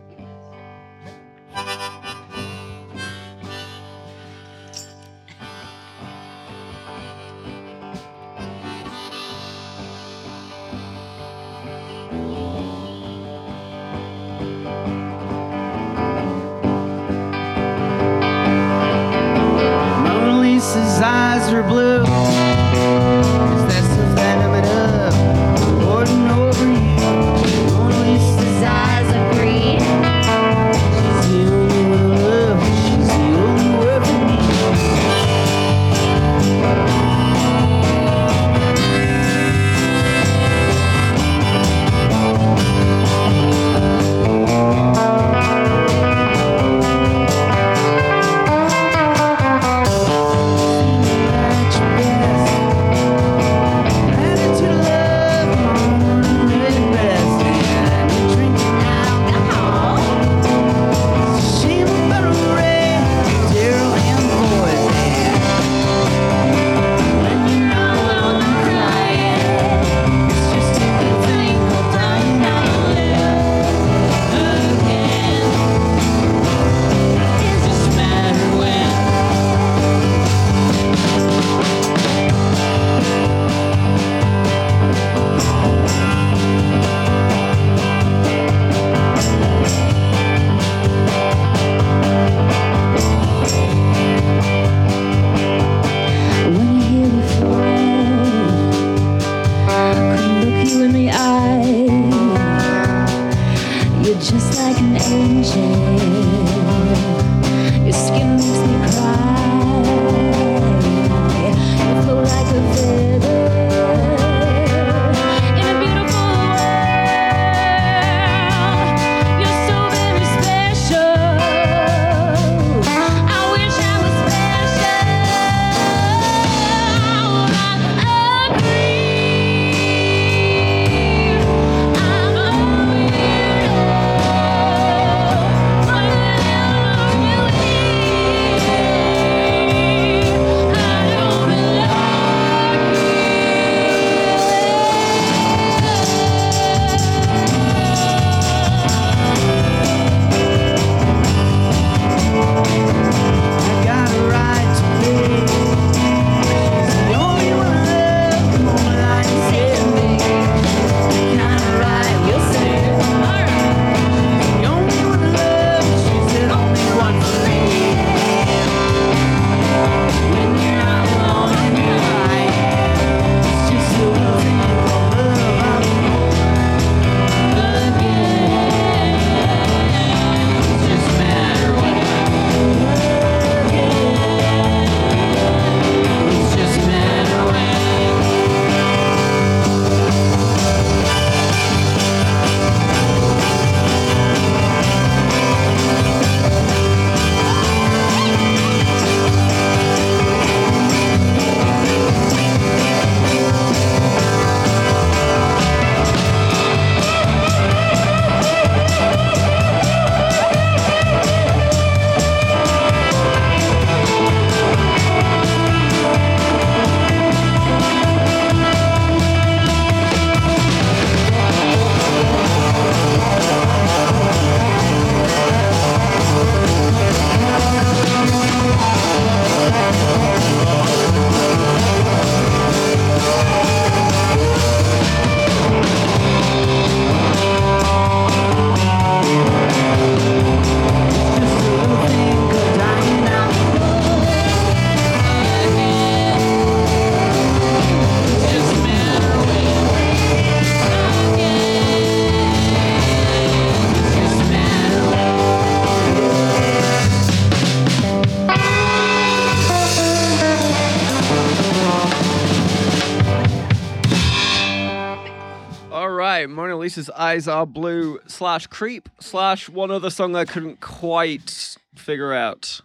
Releases 266.41 267.11
Eyes 267.11 267.47
Are 267.49 267.67
Blue 267.67 268.19
slash 268.27 268.67
Creep 268.67 269.09
slash 269.21 269.69
one 269.69 269.91
other 269.91 270.11
song 270.11 270.35
I 270.35 270.45
couldn't 270.45 270.81
quite 270.81 271.77
figure 271.95 272.33
out 272.33 272.81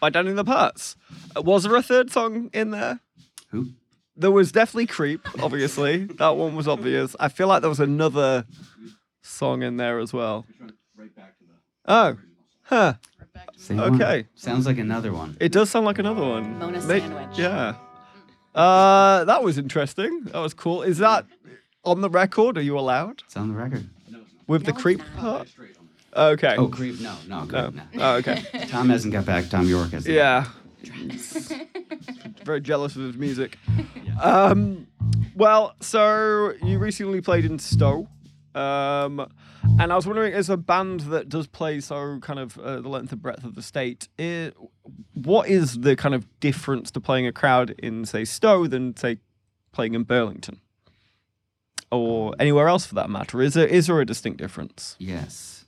by 0.00 0.10
Danny 0.10 0.32
the 0.32 0.44
Parts. 0.44 0.96
Was 1.36 1.64
there 1.64 1.76
a 1.76 1.82
third 1.82 2.10
song 2.10 2.50
in 2.52 2.70
there? 2.70 3.00
Who? 3.50 3.68
There 4.16 4.30
was 4.30 4.50
definitely 4.50 4.86
Creep, 4.86 5.20
obviously. 5.42 6.04
that 6.04 6.36
one 6.36 6.56
was 6.56 6.66
obvious. 6.66 7.14
I 7.20 7.28
feel 7.28 7.48
like 7.48 7.60
there 7.60 7.68
was 7.68 7.80
another 7.80 8.46
song 9.22 9.62
in 9.62 9.76
there 9.76 9.98
as 9.98 10.12
well. 10.12 10.46
Oh, 11.86 12.16
huh. 12.62 12.94
Same 13.56 13.76
one. 13.76 13.94
Okay. 14.00 14.26
Sounds 14.34 14.66
like 14.66 14.78
another 14.78 15.12
one. 15.12 15.36
It 15.40 15.52
does 15.52 15.70
sound 15.70 15.84
like 15.86 15.98
another 15.98 16.22
one. 16.24 16.58
Mona 16.58 16.80
May- 16.86 17.00
Sandwich. 17.00 17.38
Yeah. 17.38 17.74
Uh, 18.54 19.24
that 19.24 19.42
was 19.42 19.58
interesting. 19.58 20.24
That 20.24 20.38
was 20.38 20.54
cool. 20.54 20.82
Is 20.82 20.98
that 20.98 21.26
on 21.86 22.00
the 22.02 22.10
record? 22.10 22.58
Are 22.58 22.62
you 22.62 22.78
allowed 22.78 23.22
It's 23.24 23.36
on 23.36 23.48
the 23.48 23.54
record. 23.54 23.88
with 24.46 24.64
the 24.64 24.72
No, 24.72 24.76
it's 24.76 24.82
creep 24.82 25.02
part? 25.16 25.48
Okay. 26.14 26.54
Oh, 26.56 26.68
creep. 26.68 27.00
No, 27.00 27.14
no, 27.28 27.40
creep. 27.46 27.74
No. 27.74 27.82
oh, 28.00 28.16
okay. 28.16 28.42
Tom 28.68 28.88
hasn't 28.88 29.12
got 29.12 29.24
back. 29.26 29.44
Thom 29.46 29.66
Yorke 29.66 29.90
has. 29.92 30.06
Yeah. 30.06 30.46
Very 32.44 32.60
jealous 32.60 32.96
of 32.96 33.02
his 33.02 33.16
music. 33.16 33.58
Um, 34.22 34.86
well, 35.34 35.74
so 35.82 36.54
you 36.62 36.78
recently 36.78 37.20
played 37.20 37.44
in 37.44 37.58
Stowe. 37.58 38.08
Um, 38.54 39.30
and 39.78 39.92
I 39.92 39.94
was 39.94 40.06
wondering, 40.06 40.32
as 40.32 40.48
a 40.48 40.56
band 40.56 41.00
that 41.00 41.28
does 41.28 41.46
play 41.46 41.80
so 41.80 42.18
kind 42.20 42.38
of 42.38 42.56
uh, 42.56 42.80
the 42.80 42.88
length 42.88 43.12
and 43.12 43.20
breadth 43.20 43.44
of 43.44 43.54
the 43.56 43.60
state, 43.60 44.08
i 44.18 44.52
what 45.12 45.50
is 45.50 45.80
the 45.80 45.96
kind 45.96 46.14
of 46.14 46.26
difference 46.40 46.90
to 46.92 47.00
playing 47.00 47.26
a 47.26 47.32
crowd 47.32 47.74
in, 47.78 48.06
say, 48.06 48.24
Stowe 48.24 48.66
than, 48.66 48.96
say, 48.96 49.18
playing 49.72 49.92
in 49.92 50.04
Burlington? 50.04 50.62
Or 51.90 52.34
anywhere 52.38 52.68
else 52.68 52.86
for 52.86 52.94
that 52.96 53.10
matter? 53.10 53.40
Is 53.40 53.54
there, 53.54 53.66
is 53.66 53.86
there 53.86 54.00
a 54.00 54.06
distinct 54.06 54.38
difference? 54.38 54.96
Yes. 54.98 55.64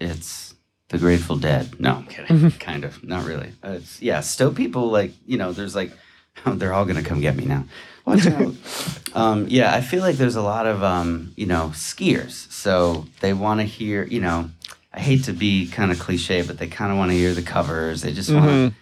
It's 0.00 0.54
the 0.88 0.98
Grateful 0.98 1.36
Dead. 1.36 1.80
No, 1.80 1.96
I'm 1.96 2.06
kidding. 2.06 2.50
kind 2.60 2.84
of. 2.84 3.02
Not 3.02 3.24
really. 3.24 3.52
Uh, 3.62 3.72
it's, 3.72 4.00
yeah, 4.00 4.20
Stowe 4.20 4.50
people, 4.50 4.90
like, 4.90 5.12
you 5.26 5.36
know, 5.36 5.52
there's 5.52 5.74
like, 5.74 5.92
they're 6.46 6.72
all 6.72 6.84
going 6.84 7.02
to 7.02 7.08
come 7.08 7.20
get 7.20 7.36
me 7.36 7.44
now. 7.44 7.64
Watch 8.04 8.26
out. 8.26 8.54
um, 9.14 9.46
yeah, 9.48 9.74
I 9.74 9.80
feel 9.80 10.02
like 10.02 10.16
there's 10.16 10.36
a 10.36 10.42
lot 10.42 10.66
of, 10.66 10.82
um, 10.82 11.32
you 11.36 11.46
know, 11.46 11.70
skiers. 11.74 12.50
So 12.52 13.06
they 13.20 13.32
want 13.32 13.60
to 13.60 13.64
hear, 13.64 14.04
you 14.04 14.20
know, 14.20 14.50
I 14.92 15.00
hate 15.00 15.24
to 15.24 15.32
be 15.32 15.66
kind 15.68 15.90
of 15.90 15.98
cliche, 15.98 16.42
but 16.42 16.58
they 16.58 16.68
kind 16.68 16.92
of 16.92 16.98
want 16.98 17.10
to 17.10 17.16
hear 17.16 17.34
the 17.34 17.42
covers. 17.42 18.02
They 18.02 18.12
just 18.12 18.32
want 18.32 18.46
to 18.46 18.74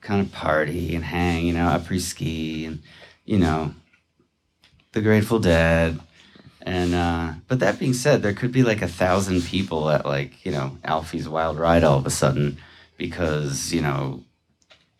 kind 0.00 0.20
of 0.20 0.32
party 0.32 0.94
and 0.94 1.04
hang, 1.04 1.46
you 1.46 1.54
know, 1.54 1.68
après 1.68 2.00
ski 2.00 2.66
and, 2.66 2.82
you 3.24 3.38
know, 3.38 3.74
the 4.94 5.02
Grateful 5.02 5.38
Dead. 5.38 6.00
And 6.62 6.94
uh, 6.94 7.32
but 7.46 7.60
that 7.60 7.78
being 7.78 7.92
said, 7.92 8.22
there 8.22 8.32
could 8.32 8.50
be 8.52 8.62
like 8.62 8.80
a 8.80 8.88
thousand 8.88 9.42
people 9.42 9.90
at 9.90 10.06
like 10.06 10.46
you 10.46 10.50
know 10.52 10.78
Alfie's 10.82 11.28
Wild 11.28 11.58
Ride 11.58 11.84
all 11.84 11.98
of 11.98 12.06
a 12.06 12.10
sudden 12.10 12.56
because 12.96 13.70
you 13.70 13.82
know 13.82 14.22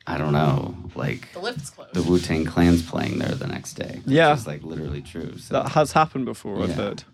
I 0.07 0.19
don't 0.19 0.35
know 0.35 0.77
like 0.95 1.33
The 1.33 1.39
lift's 1.41 1.71
closed. 1.71 1.95
the 1.95 2.03
Wu 2.03 2.19
Tang 2.19 2.45
Clan's 2.45 2.83
playing 2.83 3.19
there 3.19 3.35
the 3.35 3.47
next 3.47 3.75
day. 3.75 4.03
Yeah. 4.05 4.35
is 4.35 4.47
like 4.47 4.63
literally 4.63 5.01
true. 5.01 5.39
So 5.39 5.55
That 5.55 5.71
has 5.71 5.93
happened 5.93 6.27
before, 6.27 6.63
I've 6.63 6.75
heard. 6.75 7.05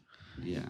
yeah, 0.43 0.67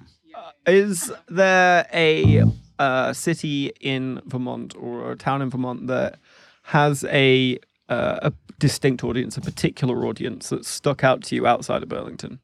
Is 0.67 1.11
there 1.29 1.87
a 1.95 2.45
uh, 2.79 3.13
city 3.15 3.73
in 3.81 4.21
Vermont 4.27 4.75
or 4.79 5.13
a 5.13 5.17
town 5.17 5.41
in 5.41 5.49
Vermont 5.49 5.87
that 5.87 6.19
has 6.65 7.05
a 7.05 7.59
uh, 7.91 8.19
a 8.23 8.33
distinct 8.59 9.05
audience, 9.05 9.37
a 9.37 9.41
particular 9.41 10.07
audience 10.07 10.49
that 10.49 10.65
stuck 10.65 11.05
out 11.05 11.23
to 11.25 11.35
you 11.35 11.47
outside 11.47 11.83
of 11.83 11.89
Burlington? 11.91 12.41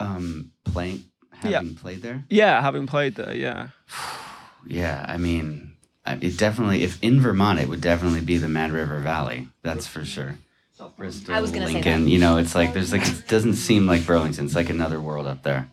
um, 0.00 0.52
playing 0.64 1.04
Yeah. 1.44 1.58
having 1.58 1.74
played 1.74 2.02
there. 2.02 2.24
Yeah, 2.30 2.60
having 2.60 2.86
played 2.86 3.14
there, 3.16 3.34
yeah. 3.34 3.68
Yeah, 4.66 5.04
I 5.08 5.16
mean, 5.16 5.72
it 6.06 6.36
definitely 6.36 6.82
if 6.82 7.02
in 7.02 7.20
Vermont, 7.20 7.58
it 7.60 7.68
would 7.68 7.80
definitely 7.80 8.20
be 8.20 8.36
the 8.38 8.48
Mad 8.48 8.70
River 8.72 8.98
Valley. 9.00 9.48
That's 9.62 9.86
for 9.86 10.04
sure. 10.04 10.36
Bristol, 10.96 11.34
I 11.34 11.40
was 11.40 11.50
gonna 11.52 11.66
say 11.68 11.74
Lincoln. 11.74 12.04
that. 12.04 12.10
You 12.10 12.18
know, 12.18 12.36
it's 12.38 12.54
like 12.54 12.72
there's 12.74 12.92
like 12.92 13.06
it 13.06 13.28
doesn't 13.28 13.54
seem 13.54 13.86
like 13.86 14.04
Burlington. 14.04 14.44
It's 14.46 14.54
like 14.54 14.68
another 14.68 15.00
world 15.00 15.26
up 15.26 15.42
there. 15.42 15.68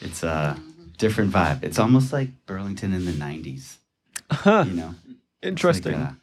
It's 0.00 0.22
a 0.22 0.56
different 0.96 1.32
vibe. 1.32 1.62
It's 1.64 1.78
almost 1.78 2.12
like 2.12 2.30
Burlington 2.46 2.92
in 2.94 3.04
the 3.04 3.12
'90s. 3.12 3.76
Huh, 4.30 4.64
You 4.66 4.74
know, 4.74 4.94
It's 5.04 5.06
like 5.42 5.42
interesting. 5.42 6.16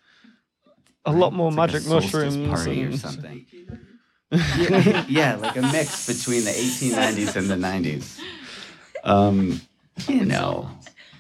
A- 1.08 1.12
a 1.12 1.14
lot 1.14 1.34
more 1.34 1.48
it's 1.50 1.58
like 1.58 1.70
a 1.70 1.74
magic 1.74 1.88
solstice 1.88 2.36
mushrooms. 2.36 2.48
party 2.50 2.84
or 2.86 2.98
something. 2.98 3.46
yeah, 4.32 5.06
yeah, 5.08 5.36
like 5.36 5.56
a 5.56 5.62
mix 5.62 6.06
between 6.08 6.44
the 6.44 6.52
1890s 6.52 7.36
and 7.38 7.50
the 7.50 7.56
90s. 7.56 8.20
Um, 9.04 9.62
you 10.08 10.26
know, 10.26 10.70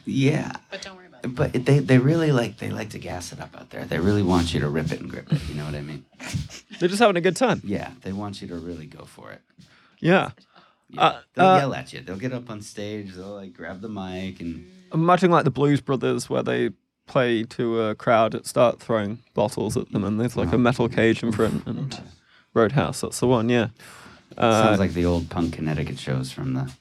yeah. 0.05 0.51
But 0.69 0.81
don't 0.81 0.97
worry 0.97 1.07
about 1.07 1.23
it. 1.23 1.33
But 1.35 1.53
they, 1.65 1.79
they 1.79 1.97
really 1.99 2.31
like 2.33 2.57
they 2.57 2.69
like 2.69 2.89
to 2.89 2.99
gas 2.99 3.31
it 3.31 3.39
up 3.39 3.55
out 3.57 3.69
there. 3.69 3.85
They 3.85 3.99
really 3.99 4.23
want 4.23 4.53
you 4.53 4.59
to 4.59 4.67
rip 4.69 4.91
it 4.91 4.99
and 4.99 5.09
grip 5.09 5.31
it. 5.31 5.41
You 5.47 5.55
know 5.55 5.63
what 5.65 5.75
I 5.75 5.81
mean? 5.81 6.05
They're 6.79 6.89
just 6.89 6.99
having 6.99 7.15
a 7.15 7.21
good 7.21 7.37
time. 7.37 7.61
Yeah, 7.63 7.91
they 8.01 8.11
want 8.11 8.41
you 8.41 8.47
to 8.49 8.55
really 8.55 8.87
go 8.87 9.05
for 9.05 9.31
it. 9.31 9.41
Yeah. 9.99 10.31
Yeah. 10.89 11.01
Uh, 11.01 11.19
they'll 11.33 11.45
uh, 11.45 11.57
yell 11.59 11.73
at 11.73 11.93
you. 11.93 12.01
They'll 12.01 12.17
get 12.17 12.33
up 12.33 12.49
on 12.49 12.61
stage. 12.61 13.13
They'll 13.13 13.33
like 13.35 13.53
grab 13.53 13.81
the 13.81 13.89
mic 13.89 14.39
and 14.41 14.69
Imagine 14.93 15.31
like 15.31 15.43
the 15.43 15.51
Blues 15.51 15.81
Brothers 15.81 16.29
where 16.29 16.43
they 16.43 16.71
play 17.07 17.43
to 17.43 17.81
a 17.81 17.95
crowd 17.95 18.35
and 18.35 18.45
start 18.45 18.79
throwing 18.79 19.19
bottles 19.33 19.75
at 19.75 19.91
them 19.91 20.03
and 20.03 20.19
there's 20.19 20.35
like 20.35 20.53
a 20.53 20.57
metal 20.57 20.87
cage 20.87 21.23
in 21.23 21.31
front 21.31 21.65
and 21.65 21.99
Roadhouse, 22.53 23.01
that's 23.01 23.19
the 23.19 23.27
one, 23.27 23.49
yeah. 23.49 23.69
Uh, 24.37 24.63
sounds 24.63 24.79
like 24.79 24.93
the 24.93 25.05
old 25.05 25.29
punk 25.29 25.53
Connecticut 25.53 25.99
shows 25.99 26.31
from 26.31 26.53
the 26.53 26.71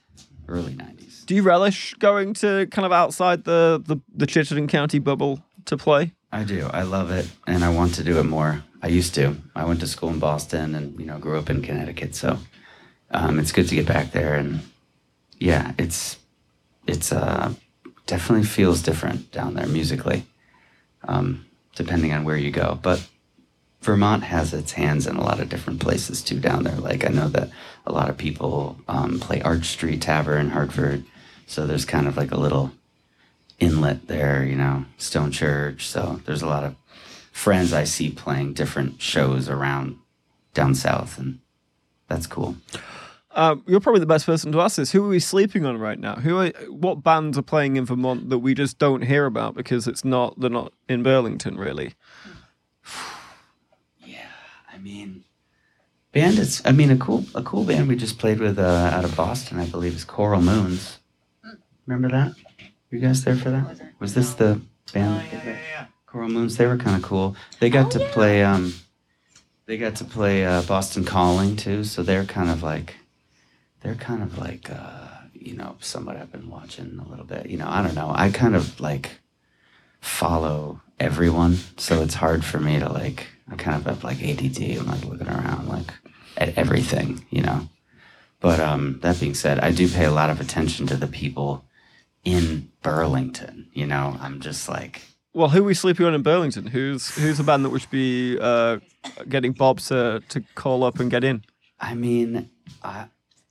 early 0.48 0.72
90s. 0.72 1.24
Do 1.26 1.34
you 1.34 1.42
relish 1.42 1.94
going 1.94 2.34
to 2.34 2.66
kind 2.70 2.86
of 2.86 2.92
outside 2.92 3.44
the, 3.44 3.82
the, 3.84 3.98
the 4.14 4.26
Chittenden 4.26 4.68
County 4.68 4.98
bubble 4.98 5.42
to 5.66 5.76
play? 5.76 6.12
I 6.32 6.44
do. 6.44 6.68
I 6.72 6.82
love 6.82 7.10
it, 7.10 7.28
and 7.46 7.64
I 7.64 7.70
want 7.70 7.94
to 7.94 8.04
do 8.04 8.18
it 8.18 8.24
more. 8.24 8.62
I 8.82 8.88
used 8.88 9.14
to. 9.14 9.36
I 9.54 9.64
went 9.64 9.80
to 9.80 9.86
school 9.86 10.10
in 10.10 10.18
Boston, 10.18 10.74
and 10.74 10.98
you 10.98 11.06
know, 11.06 11.18
grew 11.18 11.38
up 11.38 11.48
in 11.48 11.62
Connecticut, 11.62 12.14
so 12.14 12.38
um, 13.10 13.38
it's 13.38 13.52
good 13.52 13.68
to 13.68 13.74
get 13.74 13.86
back 13.86 14.12
there. 14.12 14.34
And 14.34 14.60
yeah, 15.38 15.72
it's 15.78 16.18
it's 16.86 17.12
uh, 17.12 17.52
definitely 18.06 18.46
feels 18.46 18.82
different 18.82 19.30
down 19.32 19.54
there 19.54 19.66
musically, 19.66 20.24
um, 21.06 21.44
depending 21.74 22.12
on 22.12 22.24
where 22.24 22.36
you 22.36 22.50
go. 22.50 22.78
But 22.80 23.06
Vermont 23.80 24.24
has 24.24 24.52
its 24.52 24.72
hands 24.72 25.06
in 25.06 25.16
a 25.16 25.24
lot 25.24 25.40
of 25.40 25.48
different 25.48 25.80
places 25.80 26.22
too 26.22 26.40
down 26.40 26.64
there. 26.64 26.76
Like 26.76 27.04
I 27.04 27.08
know 27.08 27.28
that 27.28 27.50
a 27.86 27.92
lot 27.92 28.08
of 28.08 28.16
people 28.16 28.78
um, 28.88 29.20
play 29.20 29.42
Arch 29.42 29.66
Street 29.66 30.02
Tavern 30.02 30.46
in 30.46 30.50
Hartford, 30.50 31.04
so 31.46 31.66
there's 31.66 31.84
kind 31.84 32.08
of 32.08 32.16
like 32.16 32.32
a 32.32 32.40
little 32.40 32.72
inlet 33.58 34.08
there, 34.08 34.44
you 34.44 34.56
know, 34.56 34.84
Stone 34.98 35.32
Church. 35.32 35.86
So 35.86 36.20
there's 36.24 36.42
a 36.42 36.48
lot 36.48 36.64
of 36.64 36.74
friends 37.32 37.72
I 37.72 37.84
see 37.84 38.10
playing 38.10 38.54
different 38.54 39.00
shows 39.00 39.48
around 39.48 39.98
down 40.54 40.74
south, 40.74 41.18
and 41.18 41.38
that's 42.08 42.26
cool. 42.26 42.56
Um, 43.36 43.62
you're 43.66 43.80
probably 43.80 44.00
the 44.00 44.06
best 44.06 44.26
person 44.26 44.50
to 44.52 44.60
ask 44.60 44.76
this. 44.76 44.92
Who 44.92 45.04
are 45.04 45.08
we 45.08 45.20
sleeping 45.20 45.64
on 45.64 45.78
right 45.78 45.98
now? 45.98 46.16
Who 46.16 46.38
are 46.38 46.48
what 46.68 47.04
bands 47.04 47.36
are 47.36 47.42
playing 47.42 47.76
in 47.76 47.84
Vermont 47.84 48.30
that 48.30 48.38
we 48.38 48.54
just 48.54 48.78
don't 48.78 49.02
hear 49.02 49.26
about 49.26 49.54
because 49.54 49.86
it's 49.86 50.04
not 50.04 50.40
they're 50.40 50.50
not 50.50 50.72
in 50.88 51.02
Burlington 51.02 51.56
really? 51.56 51.94
Yeah, 54.04 54.28
I 54.72 54.78
mean, 54.78 55.24
Bandits. 56.16 56.62
I 56.64 56.72
mean, 56.72 56.90
a 56.90 56.96
cool 56.96 57.26
a 57.34 57.42
cool 57.42 57.64
band 57.64 57.88
we 57.88 57.94
just 57.94 58.18
played 58.18 58.40
with 58.40 58.58
uh, 58.58 58.90
out 58.90 59.04
of 59.04 59.14
Boston, 59.14 59.58
I 59.60 59.66
believe, 59.66 59.94
is 59.94 60.02
Coral 60.02 60.40
Moons. 60.40 60.98
Remember 61.86 62.08
that? 62.08 62.34
You 62.90 63.00
guys 63.00 63.22
there 63.22 63.36
for 63.36 63.50
that? 63.50 63.92
Was 63.98 64.14
this 64.14 64.32
the 64.32 64.58
band? 64.94 65.22
yeah, 65.30 65.42
yeah, 65.44 65.58
yeah. 65.70 65.86
Coral 66.06 66.30
Moons. 66.30 66.56
They 66.56 66.66
were 66.66 66.78
kind 66.78 66.96
of 66.96 67.02
cool. 67.02 67.36
They 67.60 67.68
got 67.68 67.90
to 67.90 67.98
play. 67.98 68.42
Um, 68.42 68.72
they 69.66 69.76
got 69.76 69.96
to 69.96 70.04
play 70.04 70.46
uh, 70.46 70.62
Boston 70.62 71.04
Calling 71.04 71.54
too. 71.54 71.84
So 71.84 72.02
they're 72.02 72.24
kind 72.24 72.48
of 72.48 72.62
like, 72.62 72.96
they're 73.86 73.94
kind 73.94 74.20
of 74.20 74.36
like, 74.36 74.68
uh, 74.68 75.06
you 75.32 75.54
know, 75.54 75.76
somebody 75.78 76.18
I've 76.18 76.32
been 76.32 76.50
watching 76.50 76.98
a 76.98 77.08
little 77.08 77.24
bit. 77.24 77.46
You 77.46 77.56
know, 77.56 77.68
I 77.68 77.82
don't 77.82 77.94
know. 77.94 78.12
I 78.12 78.30
kind 78.30 78.56
of 78.56 78.80
like 78.80 79.20
follow 80.00 80.80
everyone, 80.98 81.58
so 81.76 82.02
it's 82.02 82.14
hard 82.14 82.44
for 82.44 82.58
me 82.58 82.80
to 82.80 82.88
like. 82.88 83.28
I 83.48 83.54
kind 83.54 83.76
of 83.76 83.86
have 83.86 84.02
like 84.02 84.20
ADD. 84.20 84.60
I'm 84.60 84.88
like 84.88 85.04
looking 85.04 85.28
around 85.28 85.68
like 85.68 85.92
at 86.36 86.58
everything, 86.58 87.24
you 87.30 87.42
know. 87.42 87.68
But 88.40 88.58
um, 88.58 88.98
that 89.02 89.20
being 89.20 89.34
said, 89.34 89.60
I 89.60 89.70
do 89.70 89.88
pay 89.88 90.04
a 90.04 90.10
lot 90.10 90.30
of 90.30 90.40
attention 90.40 90.88
to 90.88 90.96
the 90.96 91.06
people 91.06 91.64
in 92.24 92.72
Burlington. 92.82 93.68
You 93.72 93.86
know, 93.86 94.16
I'm 94.20 94.40
just 94.40 94.68
like. 94.68 95.02
Well, 95.32 95.50
who 95.50 95.60
are 95.60 95.66
we 95.66 95.74
sleeping 95.74 96.06
on 96.06 96.14
in 96.14 96.22
Burlington? 96.22 96.66
Who's 96.66 97.14
who's 97.14 97.38
a 97.38 97.44
band 97.44 97.64
that 97.64 97.70
we 97.70 97.78
should 97.78 97.90
be 97.90 98.36
uh, 98.40 98.78
getting 99.28 99.52
Bob 99.52 99.78
to 99.80 100.24
to 100.28 100.40
call 100.56 100.82
up 100.82 100.98
and 100.98 101.08
get 101.08 101.22
in? 101.22 101.44
I 101.78 101.94
mean, 101.94 102.50
I, 102.82 103.06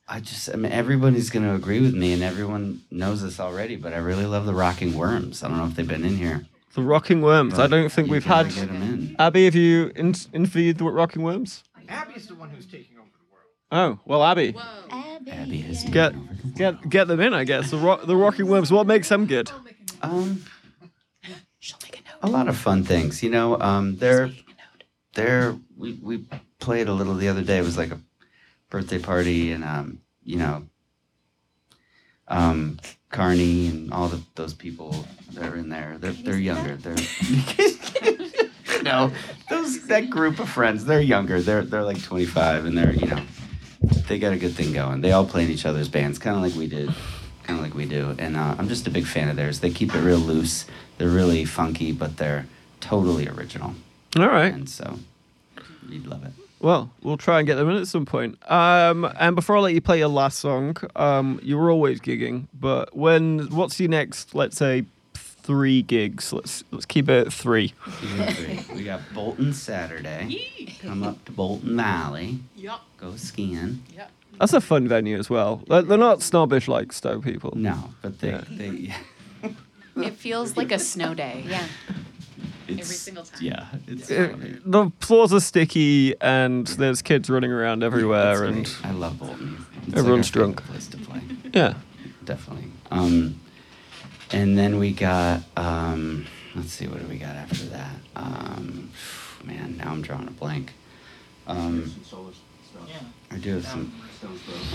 I 0.07 0.19
just, 0.19 0.49
I 0.53 0.55
mean, 0.55 0.71
everybody's 0.71 1.29
going 1.31 1.45
to 1.45 1.55
agree 1.55 1.79
with 1.81 1.95
me, 1.95 2.13
and 2.13 2.21
everyone 2.21 2.81
knows 2.91 3.23
this 3.23 3.39
already. 3.39 3.75
But 3.75 3.93
I 3.93 3.97
really 3.97 4.25
love 4.25 4.45
the 4.45 4.53
Rocking 4.53 4.93
Worms. 4.93 5.41
I 5.43 5.47
don't 5.47 5.57
know 5.57 5.65
if 5.65 5.75
they've 5.75 5.87
been 5.87 6.05
in 6.05 6.17
here. 6.17 6.45
The 6.75 6.81
Rocking 6.83 7.21
Worms. 7.21 7.57
I 7.57 7.67
don't 7.67 7.89
think 7.89 8.09
we've 8.09 8.25
gotta 8.27 8.49
had. 8.49 8.69
In. 8.69 9.15
Abby, 9.17 9.45
have 9.45 9.55
you 9.55 9.91
in- 9.95 10.13
interviewed 10.33 10.77
the 10.77 10.83
Rocking 10.85 11.23
Worms? 11.23 11.63
Abby's 11.87 12.27
the 12.27 12.35
one 12.35 12.49
who's 12.49 12.65
taking 12.65 12.97
over 12.97 13.07
the 13.17 13.31
world. 13.31 13.97
Oh 13.97 13.99
well, 14.05 14.23
Abby, 14.23 14.55
Abby 14.91 15.57
has 15.61 15.83
get 15.85 16.11
taken 16.13 16.53
get 16.55 16.89
get 16.89 17.07
them 17.07 17.19
in. 17.21 17.33
I 17.33 17.43
guess 17.45 17.71
the 17.71 17.77
rock, 17.77 18.05
the 18.05 18.15
Rocking 18.17 18.47
Worms. 18.47 18.71
What 18.71 18.87
makes 18.87 19.07
them 19.09 19.25
good? 19.25 19.49
Um, 20.01 20.43
She'll 21.59 21.77
make 21.83 21.99
a 21.99 22.25
note. 22.25 22.29
a 22.29 22.29
lot 22.29 22.47
of 22.47 22.57
fun 22.57 22.83
things. 22.83 23.23
You 23.23 23.29
know, 23.29 23.59
um, 23.59 23.95
they're 23.97 24.27
Making 24.27 24.43
a 24.47 24.51
note. 24.51 24.83
there 25.13 25.55
we 25.77 25.93
we 25.93 26.25
played 26.59 26.87
a 26.89 26.93
little 26.93 27.13
the 27.15 27.27
other 27.27 27.41
day. 27.43 27.57
It 27.59 27.63
was 27.63 27.77
like 27.77 27.91
a 27.91 27.99
birthday 28.75 28.99
party, 28.99 29.53
and 29.53 29.63
um, 29.63 29.99
you 30.25 30.35
know, 30.35 30.63
um, 32.27 32.77
Carney 33.09 33.67
and 33.67 33.93
all 33.93 34.09
the 34.09 34.21
those 34.35 34.53
people 34.53 35.05
that 35.31 35.49
are 35.49 35.55
in 35.55 35.69
there. 35.69 35.95
They're 35.97 36.11
they're 36.11 36.37
younger. 36.37 36.75
They're 36.75 36.97
you 38.75 38.83
know 38.83 39.13
those 39.49 39.87
that 39.87 40.09
group 40.09 40.39
of 40.39 40.49
friends. 40.49 40.83
They're 40.83 40.99
younger. 40.99 41.41
They're 41.41 41.63
they're 41.63 41.85
like 41.85 42.03
twenty 42.03 42.25
five, 42.25 42.65
and 42.65 42.77
they're 42.77 42.91
you 42.91 43.07
know 43.07 43.23
they 44.09 44.19
got 44.19 44.33
a 44.33 44.37
good 44.37 44.53
thing 44.53 44.73
going. 44.73 44.99
They 44.99 45.13
all 45.13 45.25
play 45.25 45.45
in 45.45 45.51
each 45.51 45.65
other's 45.65 45.87
bands, 45.87 46.19
kind 46.19 46.35
of 46.35 46.41
like 46.41 46.53
we 46.55 46.67
did, 46.67 46.89
kind 47.43 47.57
of 47.57 47.63
like 47.63 47.75
we 47.75 47.85
do. 47.85 48.13
And 48.19 48.35
uh, 48.35 48.55
I'm 48.57 48.67
just 48.67 48.87
a 48.87 48.91
big 48.91 49.05
fan 49.05 49.29
of 49.29 49.37
theirs. 49.37 49.61
They 49.61 49.69
keep 49.69 49.95
it 49.95 50.01
real 50.01 50.17
loose. 50.17 50.65
They're 50.97 51.07
really 51.07 51.45
funky, 51.45 51.93
but 51.93 52.17
they're 52.17 52.45
totally 52.81 53.29
original 53.29 53.73
All 54.17 54.27
right. 54.27 54.53
and 54.53 54.69
so 54.69 54.99
you'd 55.87 56.07
love 56.07 56.25
it. 56.25 56.33
Well, 56.65 56.89
we'll 57.03 57.17
try 57.17 57.37
and 57.37 57.45
get 57.45 57.57
them 57.57 57.69
in 57.69 57.77
at 57.77 57.87
some 57.87 58.07
point. 58.07 58.39
Um, 58.51 59.05
and 59.19 59.35
before 59.35 59.55
I 59.55 59.59
let 59.59 59.75
you 59.75 59.81
play 59.81 59.99
your 59.99 60.07
last 60.07 60.39
song, 60.39 60.75
um, 60.95 61.39
you 61.43 61.59
were 61.59 61.69
always 61.69 62.01
gigging, 62.01 62.47
but 62.59 62.97
when? 62.97 63.51
What's 63.51 63.79
your 63.79 63.89
next? 63.89 64.33
Let's 64.33 64.57
say 64.57 64.85
three 65.13 65.83
gigs. 65.83 66.33
Let's 66.33 66.63
let's 66.71 66.87
keep 66.87 67.07
it 67.07 67.27
at 67.27 67.31
three. 67.31 67.75
we 68.73 68.83
got 68.83 69.01
Bolton 69.13 69.53
Saturday. 69.53 70.75
Come 70.81 71.03
up 71.03 71.23
to 71.25 71.31
Bolton 71.31 71.77
Valley. 71.77 72.39
Yep. 72.55 72.79
Go 72.97 73.15
skiing. 73.15 73.83
Yep. 73.95 74.09
That's 74.39 74.53
a 74.53 74.59
fun 74.59 74.87
venue 74.87 75.19
as 75.19 75.29
well. 75.29 75.61
They're, 75.67 75.83
they're 75.83 75.99
not 75.99 76.23
snobbish 76.23 76.67
like 76.67 76.93
Stowe 76.93 77.21
people. 77.21 77.53
No, 77.55 77.91
but 78.01 78.17
they 78.21 78.31
Yeah. 78.31 78.41
they 78.49 78.95
It 79.97 80.13
feels 80.15 80.57
like 80.57 80.71
a 80.71 80.79
snow 80.79 81.13
day. 81.13 81.43
Yeah. 81.47 81.67
It's, 82.67 82.95
single 82.95 83.23
time. 83.23 83.39
Yeah, 83.41 83.65
it's 83.87 84.09
Uh, 84.11 84.29
funny. 84.31 84.57
the 84.65 84.91
floors 84.99 85.33
are 85.33 85.39
sticky 85.39 86.15
and 86.21 86.67
there's 86.67 87.01
kids 87.01 87.29
running 87.29 87.51
around 87.51 87.83
everywhere 87.83 88.39
That's 88.39 88.41
and 88.41 88.65
great. 88.65 88.85
I 88.85 88.91
love 88.91 89.19
Bolton. 89.19 89.65
It's 89.87 89.97
Everyone's 89.97 90.27
like 90.27 90.33
drunk. 90.33 90.63
Place 90.65 90.87
to 90.87 90.97
play, 90.97 91.21
yeah. 91.53 91.73
definitely. 92.23 92.71
Um, 92.91 93.39
and 94.31 94.57
then 94.57 94.77
we 94.79 94.91
got 94.91 95.43
um, 95.57 96.25
let's 96.55 96.71
see, 96.73 96.87
what 96.87 96.99
do 96.99 97.07
we 97.07 97.17
got 97.17 97.35
after 97.35 97.65
that? 97.65 97.95
Um, 98.15 98.89
man, 99.43 99.77
now 99.77 99.91
I'm 99.91 100.01
drawing 100.01 100.27
a 100.27 100.31
blank. 100.31 100.73
Um, 101.47 101.93
I 103.31 103.37
do 103.37 103.53
have 103.55 103.65
some. 103.65 103.91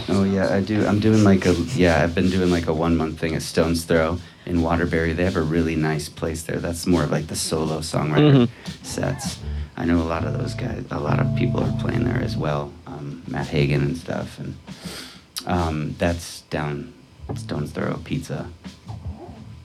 Oh 0.08 0.24
yeah, 0.24 0.54
I 0.54 0.60
do. 0.60 0.86
I'm 0.86 1.00
doing 1.00 1.24
like 1.24 1.46
a 1.46 1.52
yeah. 1.74 2.02
I've 2.02 2.14
been 2.14 2.30
doing 2.30 2.50
like 2.50 2.66
a 2.66 2.72
one 2.74 2.96
month 2.96 3.18
thing 3.18 3.34
at 3.34 3.42
Stones 3.42 3.84
Throw 3.84 4.18
in 4.46 4.62
Waterbury. 4.62 5.12
They 5.12 5.24
have 5.24 5.36
a 5.36 5.42
really 5.42 5.76
nice 5.76 6.08
place 6.08 6.42
there. 6.42 6.58
That's 6.58 6.86
more 6.86 7.04
of 7.04 7.10
like 7.10 7.26
the 7.28 7.36
solo 7.36 7.78
songwriter 7.80 8.48
sets. 8.82 9.38
I 9.76 9.84
know 9.86 10.00
a 10.00 10.04
lot 10.04 10.24
of 10.24 10.36
those 10.38 10.54
guys. 10.54 10.84
A 10.90 11.00
lot 11.00 11.20
of 11.20 11.34
people 11.36 11.64
are 11.64 11.72
playing 11.80 12.04
there 12.04 12.20
as 12.22 12.36
well. 12.36 12.72
Um, 12.86 13.22
Matt 13.26 13.48
Hagen 13.48 13.82
and 13.82 13.96
stuff, 13.96 14.38
and 14.38 14.56
um, 15.46 15.94
that's 15.98 16.42
down 16.42 16.92
Stones 17.34 17.70
Throw 17.72 17.96
Pizza. 18.04 18.46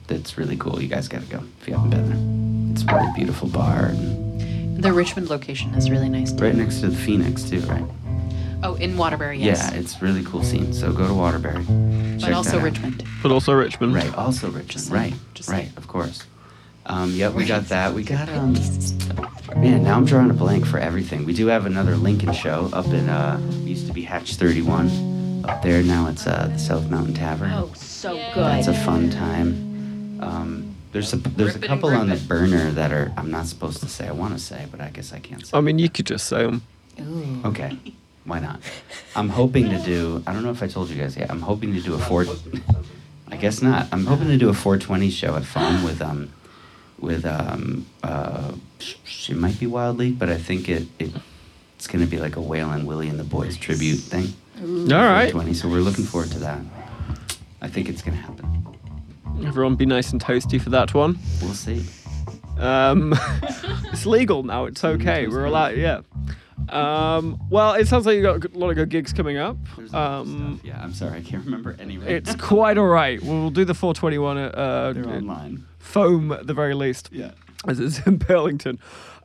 That's 0.06 0.38
really 0.38 0.56
cool. 0.56 0.80
You 0.80 0.88
guys 0.88 1.08
got 1.08 1.22
to 1.22 1.28
go 1.28 1.42
if 1.60 1.68
you 1.68 1.74
haven't 1.74 1.90
been 1.90 2.08
there. 2.08 2.72
It's 2.72 2.82
a 2.82 2.94
really 2.94 3.12
beautiful 3.14 3.48
bar 3.48 3.86
and 3.86 4.82
The 4.82 4.92
Richmond 4.92 5.28
location 5.30 5.74
is 5.74 5.90
really 5.90 6.08
nice 6.08 6.32
too. 6.32 6.44
right 6.44 6.54
next 6.54 6.80
to 6.80 6.88
the 6.88 6.96
Phoenix 6.96 7.42
too, 7.42 7.60
right? 7.62 7.84
Oh, 8.62 8.74
in 8.76 8.96
Waterbury, 8.96 9.38
yes. 9.38 9.70
Yeah, 9.72 9.78
it's 9.78 10.00
really 10.02 10.24
cool 10.24 10.42
scene. 10.42 10.72
So 10.72 10.92
go 10.92 11.06
to 11.06 11.14
Waterbury. 11.14 11.64
but 12.20 12.32
also 12.32 12.52
that 12.52 12.58
out. 12.58 12.62
Richmond. 12.64 13.04
But 13.22 13.32
also 13.32 13.54
Richmond. 13.54 13.94
Right, 13.94 14.14
also 14.14 14.46
Richmond. 14.48 14.68
Just 14.70 14.90
right, 14.90 15.14
just 15.34 15.48
right, 15.48 15.68
of 15.76 15.86
course. 15.88 16.24
Um, 16.86 17.10
yep, 17.12 17.32
we 17.34 17.44
got 17.44 17.64
that. 17.68 17.92
We 17.94 18.02
got 18.04 18.28
um. 18.28 18.54
Man, 19.56 19.82
now 19.84 19.96
I'm 19.96 20.04
drawing 20.04 20.30
a 20.30 20.34
blank 20.34 20.66
for 20.66 20.78
everything. 20.78 21.24
We 21.24 21.32
do 21.32 21.46
have 21.48 21.66
another 21.66 21.96
Lincoln 21.96 22.32
show 22.32 22.68
up 22.72 22.86
in 22.86 23.08
uh 23.08 23.40
used 23.64 23.86
to 23.88 23.92
be 23.92 24.02
Hatch 24.02 24.34
31 24.36 25.44
up 25.44 25.62
there. 25.62 25.82
Now 25.82 26.08
it's 26.08 26.26
uh 26.26 26.48
the 26.52 26.58
South 26.58 26.88
Mountain 26.90 27.14
Tavern. 27.14 27.50
Oh, 27.52 27.70
so 27.74 28.14
good. 28.14 28.36
That's 28.36 28.68
a 28.68 28.74
fun 28.74 29.10
time. 29.10 30.20
Um, 30.20 30.76
there's 30.92 31.12
a 31.12 31.16
there's 31.16 31.56
a 31.56 31.58
Rip 31.58 31.68
couple 31.68 31.90
on 31.90 32.08
the 32.08 32.14
it. 32.16 32.28
burner 32.28 32.70
that 32.72 32.92
are 32.92 33.12
I'm 33.16 33.30
not 33.30 33.46
supposed 33.46 33.80
to 33.80 33.88
say. 33.88 34.06
I 34.08 34.12
want 34.12 34.34
to 34.34 34.38
say, 34.40 34.66
but 34.70 34.80
I 34.80 34.90
guess 34.90 35.12
I 35.12 35.18
can't 35.18 35.44
say. 35.46 35.56
I 35.56 35.60
mean, 35.60 35.78
you 35.78 35.88
could 35.90 36.06
just 36.06 36.26
say 36.26 36.42
them. 36.44 36.62
Ooh. 37.00 37.42
Okay, 37.48 37.76
why 38.26 38.40
not? 38.40 38.60
I'm 39.14 39.28
hoping 39.28 39.70
to 39.70 39.78
do. 39.78 40.22
I 40.26 40.32
don't 40.32 40.42
know 40.42 40.50
if 40.50 40.62
I 40.62 40.66
told 40.66 40.90
you 40.90 41.00
guys 41.00 41.16
yet. 41.16 41.30
I'm 41.30 41.40
hoping 41.40 41.72
to 41.74 41.80
do 41.80 41.94
a 41.94 41.98
four. 41.98 42.26
I 43.28 43.36
guess 43.36 43.62
not. 43.62 43.88
I'm 43.92 44.04
hoping 44.06 44.28
to 44.28 44.36
do 44.36 44.48
a 44.48 44.54
420 44.54 45.10
show 45.10 45.36
at 45.36 45.44
Foam 45.44 45.82
with 45.84 46.02
um, 46.02 46.32
with 46.98 47.24
um, 47.24 47.86
uh, 48.02 48.52
sh- 48.78 48.94
she 49.04 49.34
might 49.34 49.58
be 49.58 49.66
Wild 49.66 49.98
League, 49.98 50.18
but 50.18 50.28
I 50.28 50.38
think 50.38 50.68
it, 50.68 50.86
it 50.98 51.10
it's 51.76 51.86
gonna 51.86 52.06
be 52.06 52.18
like 52.18 52.36
a 52.36 52.40
Waylon 52.40 52.84
Willie 52.84 53.08
and 53.08 53.18
the 53.18 53.24
Boys 53.24 53.56
tribute 53.56 53.98
thing. 53.98 54.32
All 54.60 55.02
right. 55.04 55.30
420. 55.32 55.54
So 55.54 55.68
we're 55.68 55.80
looking 55.80 56.04
forward 56.04 56.30
to 56.32 56.38
that. 56.40 56.60
I 57.62 57.68
think 57.68 57.88
it's 57.88 58.02
gonna 58.02 58.16
happen. 58.16 58.66
Everyone 59.44 59.76
be 59.76 59.86
nice 59.86 60.12
and 60.12 60.20
toasty 60.22 60.60
for 60.60 60.70
that 60.70 60.94
one. 60.94 61.18
We'll 61.42 61.52
see. 61.54 61.84
Um, 62.58 63.12
it's 63.92 64.06
legal 64.06 64.42
now. 64.42 64.64
It's 64.64 64.82
okay. 64.82 65.26
We're 65.26 65.44
allowed. 65.44 65.76
Yeah. 65.76 66.00
Um, 66.68 67.40
well, 67.50 67.74
it 67.74 67.86
sounds 67.88 68.06
like 68.06 68.16
you 68.16 68.22
got 68.22 68.44
a 68.44 68.58
lot 68.58 68.70
of 68.70 68.76
good 68.76 68.88
gigs 68.88 69.12
coming 69.12 69.36
up. 69.38 69.56
There's 69.76 69.92
a 69.92 69.96
lot 69.96 70.20
of 70.22 70.26
Um. 70.26 70.60
Yeah, 70.64 70.80
I'm 70.82 70.92
sorry, 70.92 71.18
I 71.18 71.22
can't 71.22 71.44
remember 71.46 71.76
any. 71.78 71.98
right 71.98 72.10
it's 72.10 72.36
now. 72.36 72.44
quite 72.46 72.78
all 72.78 72.86
right. 72.86 73.22
We'll 73.22 73.50
do 73.50 73.64
the 73.64 73.74
421 73.74 74.38
at 74.38 74.54
uh, 74.54 74.92
They're 74.92 75.06
online. 75.08 75.66
foam 75.78 76.32
at 76.32 76.46
the 76.46 76.54
very 76.54 76.74
least, 76.74 77.10
Yeah. 77.12 77.32
as 77.68 77.78
it's 77.80 78.04
in 78.06 78.16
Burlington. 78.18 78.78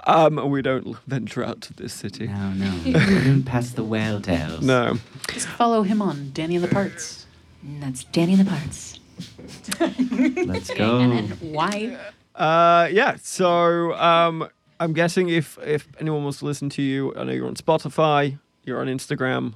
Um, 0.08 0.40
and 0.40 0.50
we 0.52 0.64
don't 0.64 0.98
venture 1.06 1.44
out 1.44 1.62
to 1.62 1.74
this 1.74 1.94
city. 1.94 2.26
No, 2.28 2.50
no. 2.54 2.74
we 2.84 2.94
didn't 2.94 3.44
pass 3.44 3.70
the 3.70 3.84
whale 3.84 4.20
tails. 4.20 4.62
No. 4.66 4.98
Just 5.30 5.48
follow 5.48 5.84
him 5.84 6.02
on 6.02 6.32
Danny 6.34 6.56
and 6.56 6.64
the 6.64 6.68
Parts. 6.70 7.28
And 7.62 7.84
that's 7.84 8.04
Danny 8.06 8.34
and 8.34 8.42
the 8.42 8.50
Parts. 8.50 9.00
Let's 9.80 10.74
go. 10.76 11.00
And 11.00 11.12
then 11.12 11.28
why? 11.54 11.98
Uh, 12.36 12.88
yeah. 12.92 13.18
So 13.22 13.94
um, 13.94 14.48
I'm 14.82 14.94
guessing 14.94 15.30
if 15.30 15.58
if 15.64 15.88
anyone 16.00 16.24
wants 16.24 16.40
to 16.40 16.46
listen 16.46 16.70
to 16.72 16.82
you, 16.82 17.14
I 17.16 17.24
know 17.24 17.32
you're 17.34 17.48
on 17.48 17.56
Spotify, 17.56 18.40
you're 18.66 18.82
on 18.82 18.88
Instagram. 18.88 19.54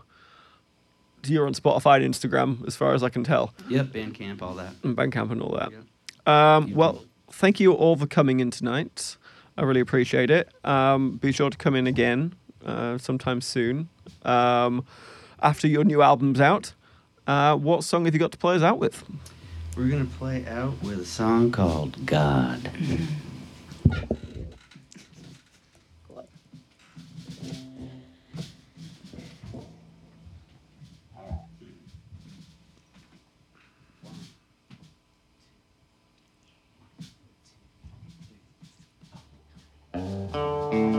You're 1.28 1.48
on 1.48 1.56
Spotify 1.56 2.04
and 2.06 2.14
Instagram, 2.14 2.68
as 2.68 2.76
far 2.76 2.94
as 2.94 3.02
I 3.02 3.10
can 3.10 3.24
tell, 3.24 3.52
Yep, 3.68 3.88
Bandcamp, 3.88 4.44
all 4.44 4.54
that. 4.56 4.74
and 4.84 4.96
Bandcamp 4.96 5.32
and 5.32 5.42
all 5.42 5.58
that. 5.58 6.32
Um, 6.32 6.72
well, 6.76 7.04
thank 7.32 7.60
you 7.60 7.74
all 7.74 7.96
for 7.98 8.06
coming 8.06 8.40
in 8.40 8.52
tonight. 8.52 9.18
I 9.58 9.64
really 9.64 9.80
appreciate 9.80 10.30
it. 10.30 10.54
Um, 10.64 11.18
be 11.18 11.32
sure 11.32 11.50
to 11.50 11.58
come 11.58 11.74
in 11.76 11.88
again 11.88 12.36
uh, 12.64 13.00
sometime 13.00 13.42
soon 13.42 13.90
um, 14.24 14.86
after 15.42 15.68
your 15.68 15.84
new 15.84 16.04
album's 16.04 16.40
out. 16.40 16.74
Uh, 17.26 17.56
what 17.56 17.84
song 17.84 18.06
have 18.06 18.14
you 18.14 18.20
got 18.20 18.32
to 18.34 18.38
play 18.38 18.56
us 18.56 18.62
out 18.62 18.78
with? 18.78 19.04
We're 19.76 19.90
gonna 19.90 20.06
play 20.06 20.46
out 20.46 20.80
with 20.84 21.00
a 21.00 21.06
song 21.06 21.52
called 21.52 22.06
God. 22.06 22.70
Seems 40.36 40.95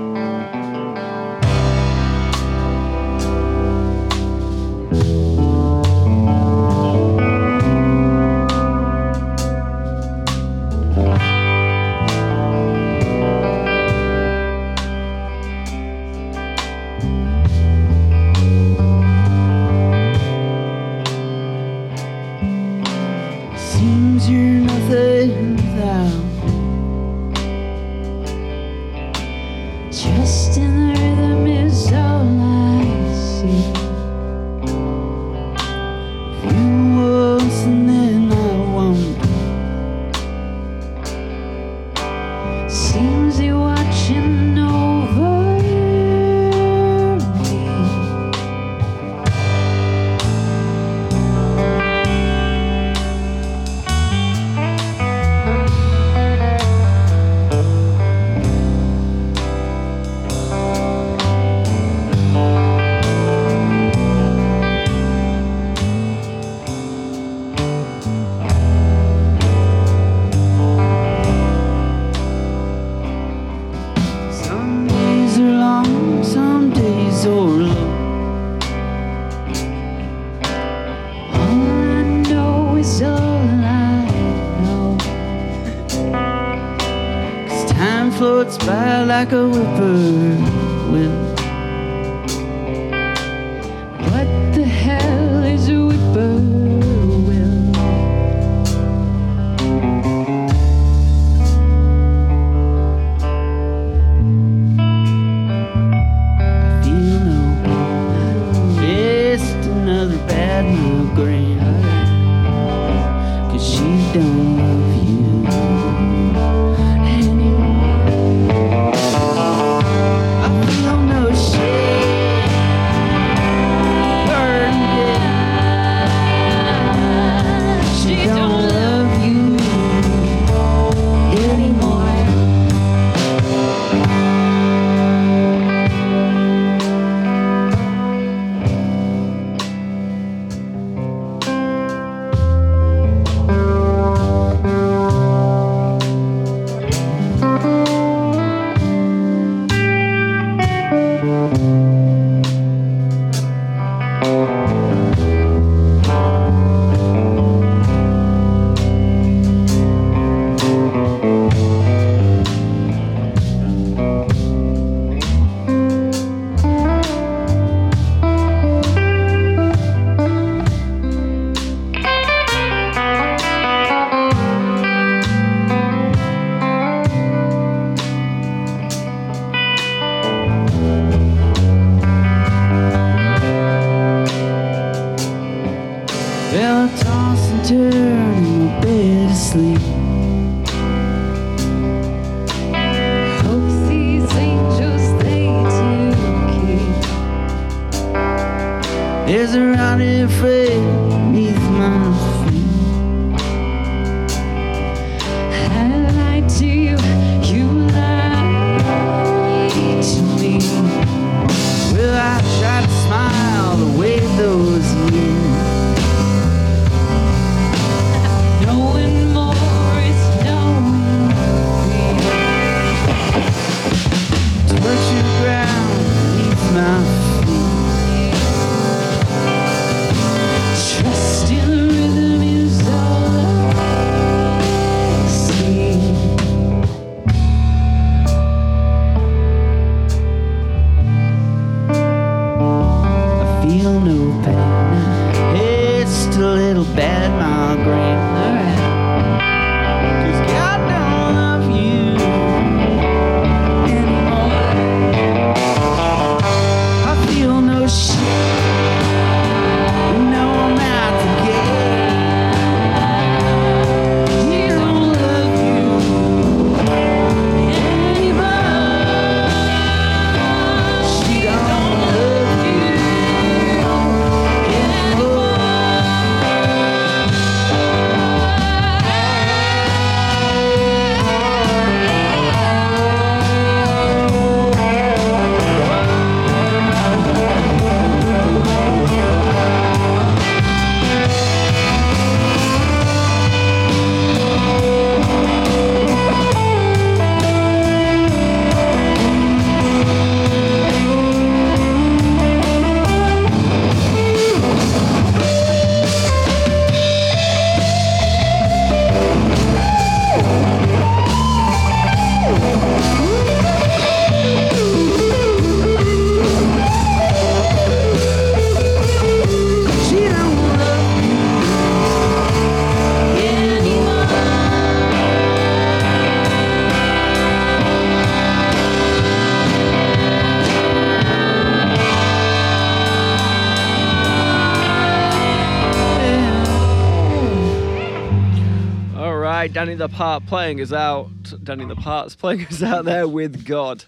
Danny 339.87 339.95
the 339.99 340.09
Part 340.09 340.45
playing 340.47 340.81
us 340.81 340.93
out. 340.93 341.29
Danny 341.63 341.85
the 341.85 341.95
Part's 341.95 342.35
playing 342.35 342.67
us 342.67 342.83
out 342.83 343.05
there 343.05 343.29
with 343.29 343.65
God. 343.65 344.05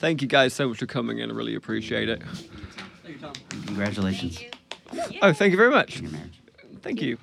Thank 0.00 0.22
you 0.22 0.26
guys 0.26 0.52
so 0.54 0.68
much 0.68 0.78
for 0.78 0.86
coming 0.86 1.20
in. 1.20 1.30
I 1.30 1.34
really 1.34 1.54
appreciate 1.54 2.08
it. 2.08 2.20
Congratulations 3.66 4.40
Oh, 5.22 5.32
thank 5.32 5.52
you 5.52 5.56
very 5.56 5.70
much. 5.70 5.98
on 5.98 6.02
your 6.02 6.12
marriage. 6.12 6.42
Thank 6.82 7.00
you. 7.00 7.16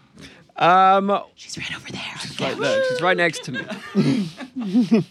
Um, 0.55 1.21
She's 1.35 1.57
right 1.57 1.75
over 1.75 1.91
there. 1.91 2.01
she's 2.21 2.39
right 2.39 2.57
there. 2.57 2.83
She's 2.87 3.01
right 3.01 3.17
next 3.17 3.43
to 3.43 3.51
me. 3.51 4.29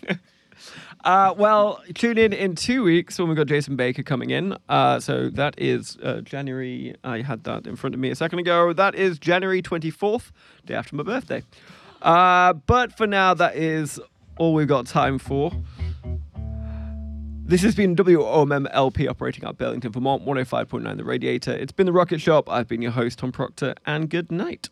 uh, 1.05 1.34
well, 1.36 1.82
tune 1.94 2.16
in 2.16 2.32
in 2.32 2.55
two 2.55 2.82
weeks 2.82 3.18
when 3.18 3.28
we've 3.28 3.36
got 3.36 3.47
Jason 3.47 3.76
Baker 3.76 4.05
coming 4.05 4.30
in. 4.30 4.57
Uh, 4.70 5.01
so 5.01 5.28
that 5.28 5.55
is 5.59 5.99
uh, 6.03 6.22
January. 6.22 6.94
I 7.05 7.20
had 7.20 7.44
that 7.44 7.66
in 7.66 7.76
front 7.76 7.92
of 7.94 8.01
me 8.01 8.09
a 8.09 8.14
second 8.16 8.38
ago. 8.38 8.72
That 8.72 8.94
is 8.94 9.18
January 9.18 9.61
24th, 9.61 10.30
day 10.64 10.72
after 10.74 10.97
my 10.97 11.03
birthday. 11.03 11.42
Uh, 12.03 12.53
but 12.53 12.92
for 12.97 13.07
now, 13.07 13.34
that 13.34 13.57
is 13.57 14.01
all 14.38 14.55
we've 14.55 14.68
got 14.68 14.86
time 14.86 15.18
for. 15.18 15.53
This 17.49 17.62
has 17.62 17.76
been 17.76 17.94
WOMMLP 17.94 19.09
operating 19.09 19.44
out 19.44 19.57
Burlington, 19.57 19.92
Vermont, 19.92 20.26
105.9 20.26 20.97
The 20.97 21.05
Radiator. 21.05 21.53
It's 21.53 21.70
been 21.70 21.86
The 21.86 21.92
Rocket 21.92 22.20
Shop. 22.20 22.51
I've 22.51 22.66
been 22.66 22.82
your 22.82 22.90
host, 22.90 23.20
Tom 23.20 23.30
Proctor, 23.30 23.74
and 23.86 24.11
good 24.11 24.32
night. 24.32 24.68